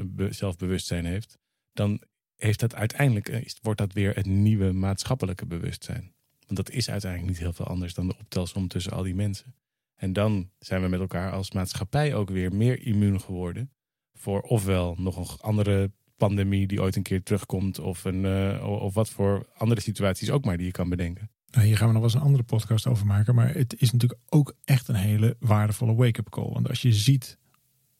be- 0.05 0.27
zelfbewustzijn 0.29 1.05
heeft, 1.05 1.37
dan 1.73 2.01
heeft 2.35 2.59
dat 2.59 2.75
uiteindelijk, 2.75 3.29
eh, 3.29 3.45
wordt 3.61 3.79
dat 3.79 3.93
weer 3.93 4.15
het 4.15 4.25
nieuwe 4.25 4.71
maatschappelijke 4.71 5.45
bewustzijn. 5.45 6.13
Want 6.45 6.57
dat 6.57 6.69
is 6.69 6.89
uiteindelijk 6.89 7.31
niet 7.31 7.41
heel 7.41 7.53
veel 7.53 7.67
anders 7.67 7.93
dan 7.93 8.07
de 8.07 8.17
optelsom 8.17 8.67
tussen 8.67 8.91
al 8.91 9.03
die 9.03 9.15
mensen. 9.15 9.55
En 9.95 10.13
dan 10.13 10.51
zijn 10.59 10.81
we 10.81 10.87
met 10.87 10.99
elkaar 10.99 11.31
als 11.31 11.51
maatschappij 11.51 12.15
ook 12.15 12.29
weer 12.29 12.53
meer 12.55 12.81
immuun 12.81 13.21
geworden 13.21 13.71
voor 14.13 14.41
ofwel 14.41 14.95
nog 14.97 15.17
een 15.17 15.39
andere 15.39 15.91
pandemie 16.27 16.67
die 16.67 16.81
ooit 16.81 16.95
een 16.95 17.03
keer 17.03 17.23
terugkomt, 17.23 17.79
of, 17.79 18.03
een, 18.03 18.25
eh, 18.25 18.67
of 18.81 18.93
wat 18.93 19.09
voor 19.09 19.47
andere 19.57 19.81
situaties 19.81 20.29
ook 20.29 20.45
maar 20.45 20.57
die 20.57 20.65
je 20.65 20.71
kan 20.71 20.89
bedenken. 20.89 21.29
Nou, 21.51 21.65
hier 21.65 21.77
gaan 21.77 21.87
we 21.87 21.93
nog 21.93 22.01
wel 22.01 22.11
eens 22.11 22.19
een 22.19 22.27
andere 22.27 22.43
podcast 22.43 22.87
over 22.87 23.05
maken. 23.05 23.35
Maar 23.35 23.53
het 23.53 23.75
is 23.77 23.91
natuurlijk 23.91 24.19
ook 24.29 24.53
echt 24.63 24.87
een 24.87 24.95
hele 24.95 25.35
waardevolle 25.39 25.95
wake-up 25.95 26.29
call. 26.29 26.49
Want 26.53 26.69
als 26.69 26.81
je 26.81 26.93
ziet 26.93 27.37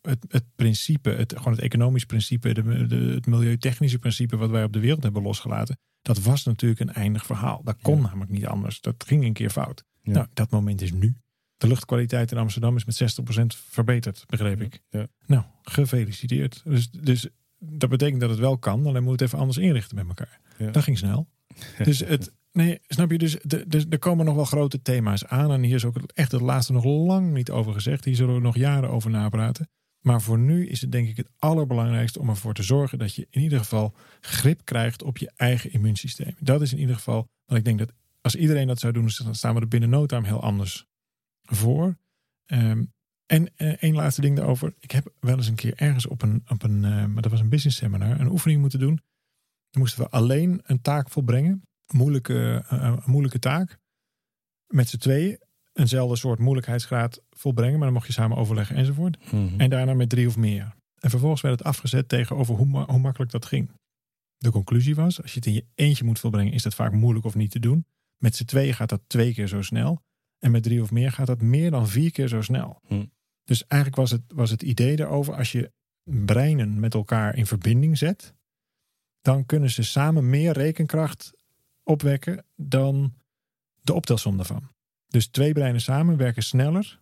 het, 0.02 0.26
het 0.28 0.44
principe, 0.56 1.10
het, 1.10 1.34
gewoon 1.38 1.54
het 1.54 1.62
economisch 1.62 2.06
principe, 2.06 2.54
de, 2.54 2.88
de, 2.88 2.96
het 2.96 3.26
milieutechnische 3.26 4.00
principe 4.00 4.38
wat 4.38 4.50
wij 4.50 4.64
op 4.64 4.74
de 4.74 4.80
wereld 4.80 5.04
hebben 5.04 5.22
losgelaten. 5.22 5.80
Dat 6.02 6.22
was 6.22 6.44
natuurlijk 6.44 6.82
een 6.82 6.94
eindig 6.94 7.26
verhaal. 7.26 7.62
Dat 7.64 7.78
kon 7.82 7.96
Ja. 7.98 8.02
namelijk 8.08 8.32
niet 8.32 8.46
anders. 8.46 8.82
Dat 8.82 9.04
ging 9.08 9.24
een 9.24 9.34
keer 9.34 9.50
fout. 9.50 9.84
Ja. 10.02 10.14
Nou, 10.14 10.28
dat 10.34 10.50
moment 10.50 10.82
is 10.82 10.92
nu. 10.92 11.16
De 11.58 11.68
luchtkwaliteit 11.68 12.32
in 12.32 12.38
Amsterdam 12.38 12.76
is 12.76 12.86
met 12.86 12.96
60% 12.96 13.56
verbeterd, 13.70 14.24
begreep 14.28 14.62
ik. 14.62 14.82
Ja. 14.90 15.08
Nou, 15.26 15.44
gefeliciteerd. 15.64 16.62
Dus, 16.64 16.90
dus 16.90 17.30
dat 17.64 17.90
betekent 17.90 18.22
dat 18.22 18.30
het 18.30 18.40
wel 18.40 18.58
kan, 18.58 18.86
alleen 18.86 19.04
moet 19.04 19.12
het 19.12 19.22
even 19.22 19.40
anders 19.40 19.58
inrichten 19.58 19.96
met 19.96 20.08
elkaar. 20.08 20.40
Ja. 20.58 20.72
Dat 20.72 20.84
ging 20.84 20.98
snel. 20.98 21.28
Dus 21.84 22.00
het, 22.00 22.32
nee, 22.52 22.80
snap 22.88 23.12
je? 23.12 23.18
Dus 23.18 23.86
er 23.90 24.00
komen 24.00 24.26
nog 24.26 24.36
wel 24.36 24.46
grote 24.46 24.82
thema's 24.82 25.26
aan. 25.26 25.52
En 25.52 25.64
hier 25.64 25.76
is 25.76 25.86
ook 25.86 25.98
echt 26.14 26.32
het 26.32 26.42
laatste 26.42 26.74
nog 26.74 26.84
lang 26.84 27.34
niet 27.34 27.52
over 27.52 27.74
gezegd. 27.74 28.06
Hier 28.06 28.16
zullen 28.16 28.36
we 28.36 28.42
nog 28.42 28.56
jaren 28.56 28.90
over 28.90 29.10
napraten. 29.10 29.70
Maar 30.02 30.22
voor 30.22 30.40
nu 30.40 30.68
is 30.68 30.82
het 30.82 30.92
denk 30.92 31.08
ik 31.08 31.18
het 31.18 31.30
allerbelangrijkste 31.38 32.20
om 32.20 32.30
ervoor 32.30 32.54
te 32.54 32.64
zorgen 32.64 33.00
dat 33.00 33.16
je 33.16 33.28
in 33.30 33.42
ieder 33.42 33.60
geval 33.60 33.96
grip 34.20 34.62
krijgt 34.66 35.04
op 35.04 35.18
je 35.18 35.32
eigen 35.36 35.72
immuunsysteem. 35.72 36.36
Dat 36.40 36.62
is 36.62 36.74
in 36.74 36.80
ieder 36.80 36.96
geval 36.96 37.30
wat 37.46 37.58
ik 37.58 37.66
denk 37.66 37.80
dat 37.80 37.92
als 38.22 38.36
iedereen 38.36 38.68
dat 38.68 38.80
zou 38.80 38.94
doen, 38.94 39.10
dan 39.24 39.36
staan 39.36 39.56
we 39.56 39.62
er 39.62 39.68
binnen 39.68 39.90
no 39.90 40.06
time 40.06 40.28
heel 40.28 40.42
anders 40.42 40.86
voor. 41.42 41.98
Ehm, 42.46 42.84
en 43.32 43.50
eh, 43.56 43.84
één 43.84 43.96
laatste 43.96 44.22
ding 44.22 44.36
daarover. 44.36 44.74
Ik 44.80 44.92
heb 44.92 45.14
wel 45.20 45.38
eens 45.38 45.48
een 45.48 45.56
keer 45.56 45.74
ergens 45.76 46.08
op 46.08 46.22
een, 46.22 46.44
op 46.48 46.64
een 46.64 46.86
eh, 46.86 47.06
maar 47.06 47.22
dat 47.22 47.32
was 47.32 47.40
een 47.40 47.50
business 47.50 47.78
seminar, 47.78 48.20
een 48.20 48.32
oefening 48.32 48.62
moeten 48.62 48.80
doen. 48.80 49.00
Dan 49.70 49.82
moesten 49.82 50.04
we 50.04 50.10
alleen 50.10 50.62
een 50.64 50.82
taak 50.82 51.10
volbrengen. 51.10 51.62
Moeilijke, 51.94 52.66
eh, 52.70 52.84
een 52.84 53.02
moeilijke 53.06 53.40
taak. 53.40 53.78
Met 54.68 54.90
z'n 54.90 54.98
tweeën. 54.98 55.40
Eenzelfde 55.74 56.16
soort 56.16 56.40
moeilijkheidsgraad 56.40 57.22
volbrengen. 57.30 57.76
Maar 57.76 57.84
dan 57.84 57.94
mocht 57.94 58.08
je 58.08 58.14
samen 58.14 58.38
overleggen 58.38 58.76
enzovoort. 58.76 59.32
Mhm. 59.32 59.60
En 59.60 59.70
daarna 59.70 59.94
met 59.94 60.10
drie 60.10 60.28
of 60.28 60.38
meer. 60.38 60.76
En 61.00 61.10
vervolgens 61.10 61.42
werd 61.42 61.58
het 61.60 61.68
afgezet 61.68 62.10
tegenover 62.10 62.56
hoe, 62.56 62.66
ma- 62.66 62.86
hoe 62.86 63.00
makkelijk 63.00 63.32
dat 63.32 63.46
ging. 63.46 63.70
De 64.38 64.52
conclusie 64.52 64.96
was, 64.96 65.22
als 65.22 65.32
je 65.32 65.38
het 65.38 65.48
in 65.48 65.54
je 65.54 65.66
eentje 65.76 66.04
moet 66.04 66.20
volbrengen, 66.20 66.54
is 66.54 66.64
dat 66.64 66.76
vaak 66.76 66.92
moeilijk 66.92 67.26
of 67.26 67.36
niet 67.36 67.52
te 67.52 67.60
doen. 67.60 67.86
Met 68.18 68.36
z'n 68.36 68.46
tweeën 68.46 68.74
gaat 68.74 68.90
dat 68.90 69.02
twee 69.08 69.34
keer 69.34 69.48
zo 69.48 69.62
snel. 69.62 70.02
En 70.40 70.52
met 70.52 70.64
drie 70.64 70.82
of 70.82 70.92
meer 70.92 71.12
gaat 71.12 71.28
dat 71.28 71.42
meer 71.42 71.72
dan 71.72 71.88
vier 71.88 72.12
keer 72.12 72.28
zo 72.28 72.42
snel. 72.42 72.80
Hm. 72.88 73.06
Dus 73.52 73.68
eigenlijk 73.68 74.02
was 74.02 74.12
het, 74.12 74.22
was 74.28 74.50
het 74.50 74.62
idee 74.62 74.96
daarover, 74.96 75.36
als 75.36 75.52
je 75.52 75.72
breinen 76.04 76.80
met 76.80 76.94
elkaar 76.94 77.36
in 77.36 77.46
verbinding 77.46 77.98
zet, 77.98 78.34
dan 79.22 79.46
kunnen 79.46 79.70
ze 79.70 79.84
samen 79.84 80.30
meer 80.30 80.54
rekenkracht 80.54 81.34
opwekken 81.84 82.46
dan 82.56 83.14
de 83.82 83.94
optelsom 83.94 84.38
daarvan. 84.38 84.72
Dus 85.08 85.28
twee 85.28 85.54
breinen 85.54 85.82
samen 85.82 86.18
werken 86.18 86.44
sneller 86.44 87.00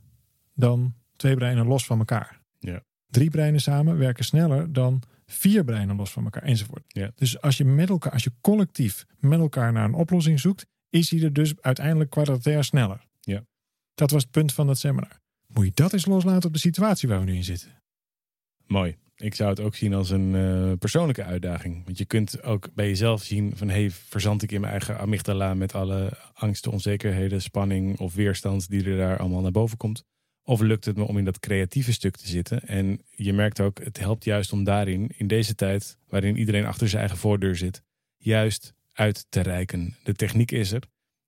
dan 0.53 0.95
twee 1.15 1.35
breinen 1.35 1.67
los 1.67 1.85
van 1.85 1.99
elkaar. 1.99 2.41
Ja. 2.59 2.83
Drie 3.07 3.29
breinen 3.29 3.61
samen 3.61 3.97
werken 3.97 4.25
sneller 4.25 4.73
dan 4.73 5.01
vier 5.25 5.63
breinen 5.63 5.95
los 5.95 6.11
van 6.11 6.23
elkaar 6.23 6.43
enzovoort. 6.43 6.83
Ja. 6.87 7.11
Dus 7.15 7.41
als 7.41 7.57
je 7.57 7.65
met 7.65 7.89
elkaar, 7.89 8.11
als 8.11 8.23
je 8.23 8.33
collectief 8.41 9.05
met 9.19 9.39
elkaar 9.39 9.71
naar 9.71 9.85
een 9.85 9.93
oplossing 9.93 10.39
zoekt, 10.39 10.65
is 10.89 11.09
die 11.09 11.23
er 11.23 11.33
dus 11.33 11.61
uiteindelijk 11.61 12.09
kwadratair 12.09 12.63
sneller. 12.63 13.07
Ja. 13.19 13.45
Dat 13.93 14.11
was 14.11 14.21
het 14.21 14.31
punt 14.31 14.53
van 14.53 14.67
dat 14.67 14.77
seminar. 14.77 15.19
Moet 15.53 15.65
je 15.65 15.71
dat 15.73 15.93
eens 15.93 16.05
loslaten 16.05 16.47
op 16.47 16.53
de 16.53 16.59
situatie 16.59 17.09
waar 17.09 17.19
we 17.19 17.25
nu 17.25 17.35
in 17.35 17.43
zitten? 17.43 17.81
Mooi. 18.65 18.97
Ik 19.15 19.35
zou 19.35 19.49
het 19.49 19.59
ook 19.59 19.75
zien 19.75 19.93
als 19.93 20.09
een 20.09 20.35
eh, 20.35 20.71
persoonlijke 20.77 21.23
uitdaging. 21.23 21.85
Want 21.85 21.97
je 21.97 22.05
kunt 22.05 22.43
ook 22.43 22.73
bij 22.73 22.87
jezelf 22.87 23.23
zien 23.23 23.55
van... 23.55 23.69
hey, 23.69 23.91
verzand 23.91 24.43
ik 24.43 24.51
in 24.51 24.59
mijn 24.59 24.71
eigen 24.71 24.99
amygdala 24.99 25.53
met 25.53 25.73
alle 25.75 26.17
angsten, 26.33 26.71
onzekerheden, 26.71 27.41
spanning 27.41 27.99
of 27.99 28.13
weerstand 28.13 28.69
die 28.69 28.83
er 28.83 28.97
daar 28.97 29.17
allemaal 29.17 29.41
naar 29.41 29.51
boven 29.51 29.77
komt? 29.77 30.03
Of 30.43 30.61
lukt 30.61 30.85
het 30.85 30.97
me 30.97 31.03
om 31.03 31.17
in 31.17 31.25
dat 31.25 31.39
creatieve 31.39 31.93
stuk 31.93 32.17
te 32.17 32.27
zitten? 32.27 32.67
En 32.67 33.01
je 33.09 33.33
merkt 33.33 33.59
ook, 33.59 33.83
het 33.83 33.99
helpt 33.99 34.23
juist 34.23 34.53
om 34.53 34.63
daarin, 34.63 35.11
in 35.17 35.27
deze 35.27 35.55
tijd 35.55 35.97
waarin 36.07 36.37
iedereen 36.37 36.65
achter 36.65 36.87
zijn 36.87 37.01
eigen 37.01 37.19
voordeur 37.19 37.55
zit, 37.55 37.83
juist 38.17 38.73
uit 38.93 39.25
te 39.29 39.41
reiken. 39.41 39.95
De 40.03 40.13
techniek 40.13 40.51
is 40.51 40.71
er. 40.71 40.83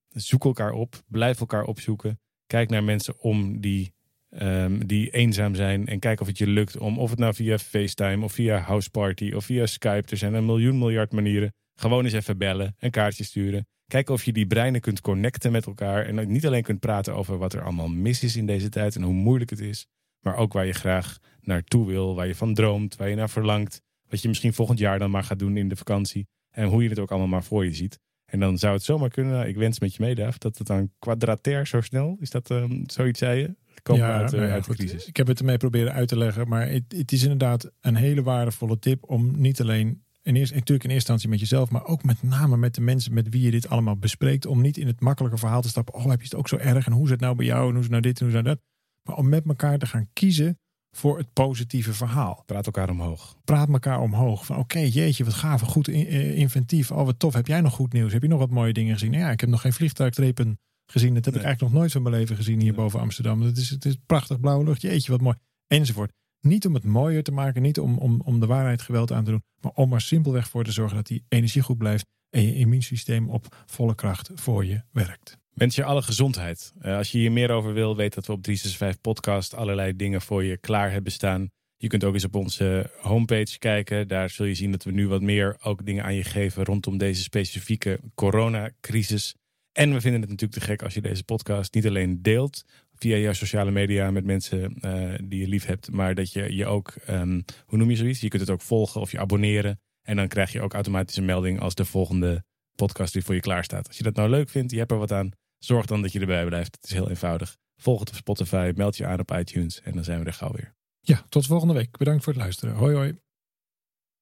Zoek 0.10 0.46
elkaar 0.46 0.72
op, 0.72 1.04
blijf 1.08 1.40
elkaar 1.40 1.64
opzoeken. 1.64 2.20
Kijk 2.48 2.70
naar 2.70 2.84
mensen 2.84 3.20
om 3.20 3.62
die 3.62 3.94
Ehm, 4.32 4.80
die 4.86 5.10
eenzaam 5.10 5.56
zijn. 5.56 5.88
En 5.88 6.00
kijken 6.00 6.22
of 6.22 6.28
het 6.28 6.38
je 6.38 6.48
lukt 6.48 6.78
om, 6.78 7.00
of 7.00 7.10
het 7.10 7.20
nou 7.20 7.34
via 7.34 7.58
FaceTime 7.58 8.24
of 8.24 8.34
via 8.34 8.58
Houseparty 8.58 9.32
of 9.36 9.46
via 9.46 9.66
Skype. 9.66 10.12
Er 10.12 10.18
zijn 10.18 10.34
een 10.34 10.46
miljoen 10.46 10.78
miljard 10.78 11.12
manieren. 11.12 11.54
Gewoon 11.76 12.04
eens 12.04 12.14
even 12.14 12.38
bellen, 12.38 12.76
een 12.80 12.92
kaartje 12.92 13.24
sturen. 13.24 13.68
Kijken 13.88 14.14
of 14.14 14.24
je 14.24 14.32
die 14.34 14.48
breinen 14.48 14.82
kunt 14.82 15.02
connecten 15.02 15.52
met 15.52 15.66
elkaar. 15.66 16.06
En 16.06 16.32
niet 16.32 16.46
alleen 16.46 16.64
kunt 16.64 16.80
praten 16.80 17.16
over 17.16 17.38
wat 17.38 17.54
er 17.54 17.64
allemaal 17.64 17.88
mis 17.88 18.24
is 18.24 18.36
in 18.36 18.46
deze 18.46 18.70
tijd 18.70 18.96
en 18.96 19.02
hoe 19.02 19.14
moeilijk 19.14 19.50
het 19.50 19.60
is. 19.60 19.88
Maar 20.20 20.36
ook 20.36 20.54
waar 20.54 20.66
je 20.66 20.74
graag 20.74 21.18
naartoe 21.42 21.88
wil, 21.88 22.16
waar 22.16 22.28
je 22.28 22.36
van 22.36 22.54
droomt, 22.54 22.96
waar 22.96 23.10
je 23.10 23.16
naar 23.16 23.30
verlangt. 23.30 23.82
Wat 24.10 24.22
je 24.22 24.28
misschien 24.28 24.54
volgend 24.54 24.80
jaar 24.80 25.00
dan 25.00 25.12
maar 25.12 25.24
gaat 25.24 25.40
doen 25.40 25.58
in 25.58 25.68
de 25.68 25.76
vakantie. 25.76 26.28
En 26.50 26.68
hoe 26.68 26.84
je 26.84 26.90
het 26.90 27.00
ook 27.00 27.10
allemaal 27.10 27.28
maar 27.28 27.44
voor 27.44 27.66
je 27.66 27.74
ziet. 27.74 28.00
En 28.26 28.40
dan 28.40 28.58
zou 28.58 28.74
het 28.74 28.84
zomaar 28.84 29.10
kunnen, 29.10 29.48
ik 29.48 29.56
wens 29.56 29.80
met 29.80 29.96
je 29.96 30.04
mee, 30.04 30.16
Daaf, 30.16 30.38
dat 30.38 30.58
het 30.58 30.68
dan 30.68 30.92
kwadratair 31.00 31.68
zo 31.68 31.82
snel, 31.82 32.18
is 32.20 32.30
dat 32.30 32.50
ehm, 32.50 32.84
zoiets 32.86 33.20
zei 33.20 33.40
je? 33.40 33.56
Komen 33.82 34.06
we 34.06 34.12
uit, 34.12 34.32
eh, 34.34 34.38
nou 34.38 34.48
ja, 34.50 34.54
uit 34.54 34.66
de 34.66 34.76
crisis. 34.76 35.06
Ik 35.06 35.18
heb 35.18 35.28
het 35.28 35.40
ermee 35.40 35.58
proberen 35.58 35.94
uit 35.94 36.08
te 36.08 36.18
leggen. 36.18 36.48
Maar 36.48 36.70
het, 36.70 36.84
het 36.88 37.12
is 37.12 37.22
inderdaad 37.22 37.72
een 37.82 37.96
hele 37.96 38.24
waardevolle 38.24 38.80
tip 38.80 39.04
om 39.10 39.42
niet 39.42 39.62
alleen 39.62 40.04
in 40.24 40.36
eerste, 40.36 40.54
natuurlijk 40.56 40.84
in 40.84 40.90
eerste 40.92 41.12
instantie 41.12 41.30
met 41.30 41.40
jezelf, 41.40 41.70
maar 41.70 41.86
ook 41.86 42.04
met 42.04 42.24
name 42.24 42.58
met 42.58 42.76
de 42.76 42.82
mensen 42.82 43.14
met 43.14 43.30
wie 43.30 43.42
je 43.42 43.52
dit 43.52 43.70
allemaal 43.70 43.98
bespreekt. 43.98 44.46
Om 44.46 44.62
niet 44.62 44.78
in 44.78 44.88
het 44.88 45.00
makkelijke 45.02 45.38
verhaal 45.38 45.62
te 45.62 45.70
stappen. 45.70 45.94
Oh, 45.94 46.06
heb 46.10 46.20
je 46.20 46.24
het 46.26 46.36
ook 46.36 46.48
zo 46.48 46.58
erg? 46.58 46.86
En 46.86 46.92
hoe 46.92 47.04
is 47.04 47.10
het 47.10 47.20
nou 47.20 47.36
bij 47.36 47.46
jou? 47.46 47.60
En 47.62 47.68
hoe 47.70 47.76
is 47.78 47.82
het 47.84 47.90
nou 47.92 48.02
dit 48.02 48.20
en 48.20 48.26
hoe 48.26 48.30
is 48.30 48.36
het 48.36 48.46
nou 48.46 48.56
dat? 48.58 48.66
Maar 49.04 49.16
om 49.18 49.30
met 49.30 49.46
elkaar 49.48 49.78
te 49.78 49.86
gaan 49.86 50.08
kiezen 50.14 50.60
voor 50.96 51.18
het 51.18 51.34
positieve 51.34 51.94
verhaal. 51.94 52.44
Praat 52.46 52.66
elkaar 52.66 52.90
omhoog. 52.90 53.36
Praat 53.44 53.70
elkaar 53.70 54.00
omhoog. 54.00 54.46
Van 54.46 54.58
oké, 54.58 54.80
jeetje, 54.80 55.24
wat 55.24 55.34
gaaf, 55.34 55.62
goed 55.62 55.88
in- 55.88 56.08
eh, 56.08 56.38
inventief. 56.38 56.92
Oh, 56.92 57.06
wat 57.06 57.20
tof. 57.20 57.34
Heb 57.34 57.48
jij 57.48 57.62
nog 57.62 57.74
goed 57.74 57.94
nieuws? 57.94 58.14
Heb 58.14 58.22
je 58.22 58.28
nog 58.28 58.40
wat 58.40 58.50
mooie 58.50 58.74
dingen 58.74 58.94
gezien? 58.94 59.12
Ja, 59.14 59.32
ik 59.32 59.40
heb 59.40 59.50
nog 59.50 59.62
geen 59.62 59.74
vliegtuigtrepen 59.74 60.60
gezien. 60.92 61.14
Dat 61.14 61.26
heb 61.26 61.36
ik 61.36 61.42
eigenlijk 61.42 61.72
nog 61.72 61.82
nooit 61.82 61.92
van 61.92 62.02
mijn 62.02 62.16
leven 62.16 62.36
gezien 62.36 62.62
hier 62.62 62.74
boven 62.74 63.00
Amsterdam. 63.00 63.42
Het 63.42 63.58
is, 63.58 63.70
het 63.70 63.86
is 63.86 63.96
prachtig 64.06 64.40
blauwe 64.40 64.64
lucht. 64.64 64.82
Jeetje, 64.82 65.12
wat 65.12 65.22
mooi. 65.22 65.36
Enzovoort. 65.68 66.12
Niet 66.42 66.66
om 66.66 66.74
het 66.74 66.84
mooier 66.84 67.24
te 67.24 67.32
maken, 67.32 67.62
niet 67.62 67.80
om, 67.80 67.98
om, 67.98 68.22
om 68.22 68.40
de 68.40 68.46
waarheid 68.46 68.82
geweld 68.82 69.12
aan 69.12 69.24
te 69.24 69.32
doen, 69.32 69.44
maar 69.62 69.72
om 69.76 69.94
er 69.94 70.02
simpelweg 70.02 70.48
voor 70.48 70.64
te 70.64 70.72
zorgen 70.72 70.96
dat 70.96 71.08
die 71.08 71.26
energie 71.30 71.62
goed 71.62 71.78
blijft 71.78 72.06
en 72.30 72.42
je 72.42 72.56
immuunsysteem 72.56 73.30
op 73.30 73.64
volle 73.66 73.96
kracht 73.96 74.32
voor 74.36 74.66
je 74.66 74.82
werkt. 74.92 75.38
Wens 75.54 75.76
je 75.76 75.84
alle 75.84 76.02
gezondheid. 76.02 76.74
Eh, 76.80 76.98
als 76.98 77.12
je 77.12 77.18
hier 77.18 77.32
meer 77.32 77.52
over 77.52 77.74
wil, 77.74 77.96
weet 77.96 78.14
dat 78.14 78.26
we 78.26 78.32
op 78.32 78.42
365 78.44 79.02
Podcast 79.02 79.56
allerlei 79.56 79.96
dingen 79.96 80.22
voor 80.22 80.44
je 80.44 80.58
klaar 80.58 80.92
hebben 80.92 81.12
staan. 81.12 81.50
Je 81.78 81.88
kunt 81.88 82.04
ook 82.04 82.14
eens 82.14 82.26
op 82.26 82.36
onze 82.36 82.92
homepage 83.00 83.58
kijken. 83.58 84.08
Daar 84.08 84.30
zul 84.30 84.46
je 84.46 84.54
zien 84.54 84.72
dat 84.72 84.84
we 84.84 84.92
nu 84.92 85.08
wat 85.08 85.22
meer 85.22 85.58
ook 85.64 85.86
dingen 85.86 86.04
aan 86.04 86.16
je 86.16 86.24
geven 86.24 86.64
rondom 86.64 86.98
deze 86.98 87.22
specifieke 87.22 88.00
coronacrisis. 88.16 89.36
En 89.72 89.94
we 89.94 90.02
vinden 90.02 90.22
het 90.22 90.30
natuurlijk 90.30 90.60
te 90.60 90.66
gek 90.66 90.82
als 90.82 90.94
je 90.94 91.02
deze 91.02 91.24
podcast 91.24 91.74
niet 91.74 91.88
alleen 91.88 92.22
deelt 92.22 92.66
via 92.96 93.18
jouw 93.18 93.34
sociale 93.34 93.72
media 93.72 94.12
met 94.12 94.26
mensen 94.26 94.76
eh, 94.82 95.14
die 95.24 95.40
je 95.40 95.48
lief 95.48 95.66
hebt, 95.66 95.92
maar 95.92 96.16
dat 96.16 96.34
je 96.34 96.56
je 96.56 96.66
ook, 96.66 96.94
ehm, 97.06 97.42
hoe 97.66 97.78
noem 97.78 97.90
je 97.90 97.96
zoiets? 97.96 98.22
Je 98.22 98.28
kunt 98.28 98.42
het 98.42 98.52
ook 98.52 98.62
volgen 98.62 99.02
of 99.02 99.12
je 99.12 99.20
abonneren. 99.20 99.80
En 100.02 100.16
dan 100.16 100.28
krijg 100.28 100.52
je 100.52 100.62
ook 100.62 100.74
automatisch 100.74 101.16
een 101.16 101.26
melding 101.26 101.60
als 101.60 101.76
de 101.76 101.86
volgende 101.86 102.44
podcast 102.76 103.14
weer 103.14 103.24
voor 103.24 103.36
je 103.36 103.42
klaar 103.42 103.64
staat. 103.64 103.88
Als 103.88 103.98
je 103.98 104.04
dat 104.04 104.16
nou 104.16 104.30
leuk 104.30 104.50
vindt, 104.50 104.72
je 104.72 104.78
hebt 104.78 104.92
er 104.92 104.98
wat 104.98 105.12
aan, 105.12 105.34
Zorg 105.64 105.86
dan 105.86 106.02
dat 106.02 106.12
je 106.12 106.20
erbij 106.20 106.46
blijft. 106.46 106.76
Het 106.76 106.84
is 106.84 106.94
heel 106.94 107.10
eenvoudig. 107.10 107.58
Volg 107.76 108.00
het 108.00 108.10
op 108.10 108.16
Spotify, 108.16 108.72
meld 108.76 108.98
je 108.98 109.06
aan 109.06 109.20
op 109.20 109.32
iTunes 109.32 109.82
en 109.82 109.94
dan 109.94 110.04
zijn 110.04 110.20
we 110.20 110.26
er 110.26 110.34
gauw 110.34 110.52
weer. 110.52 110.76
Ja, 111.00 111.26
tot 111.30 111.46
volgende 111.46 111.74
week. 111.74 111.98
Bedankt 111.98 112.24
voor 112.24 112.34
het 112.34 112.42
luisteren. 112.42 112.76
Hoi 112.76 112.96
hoi. 112.96 113.31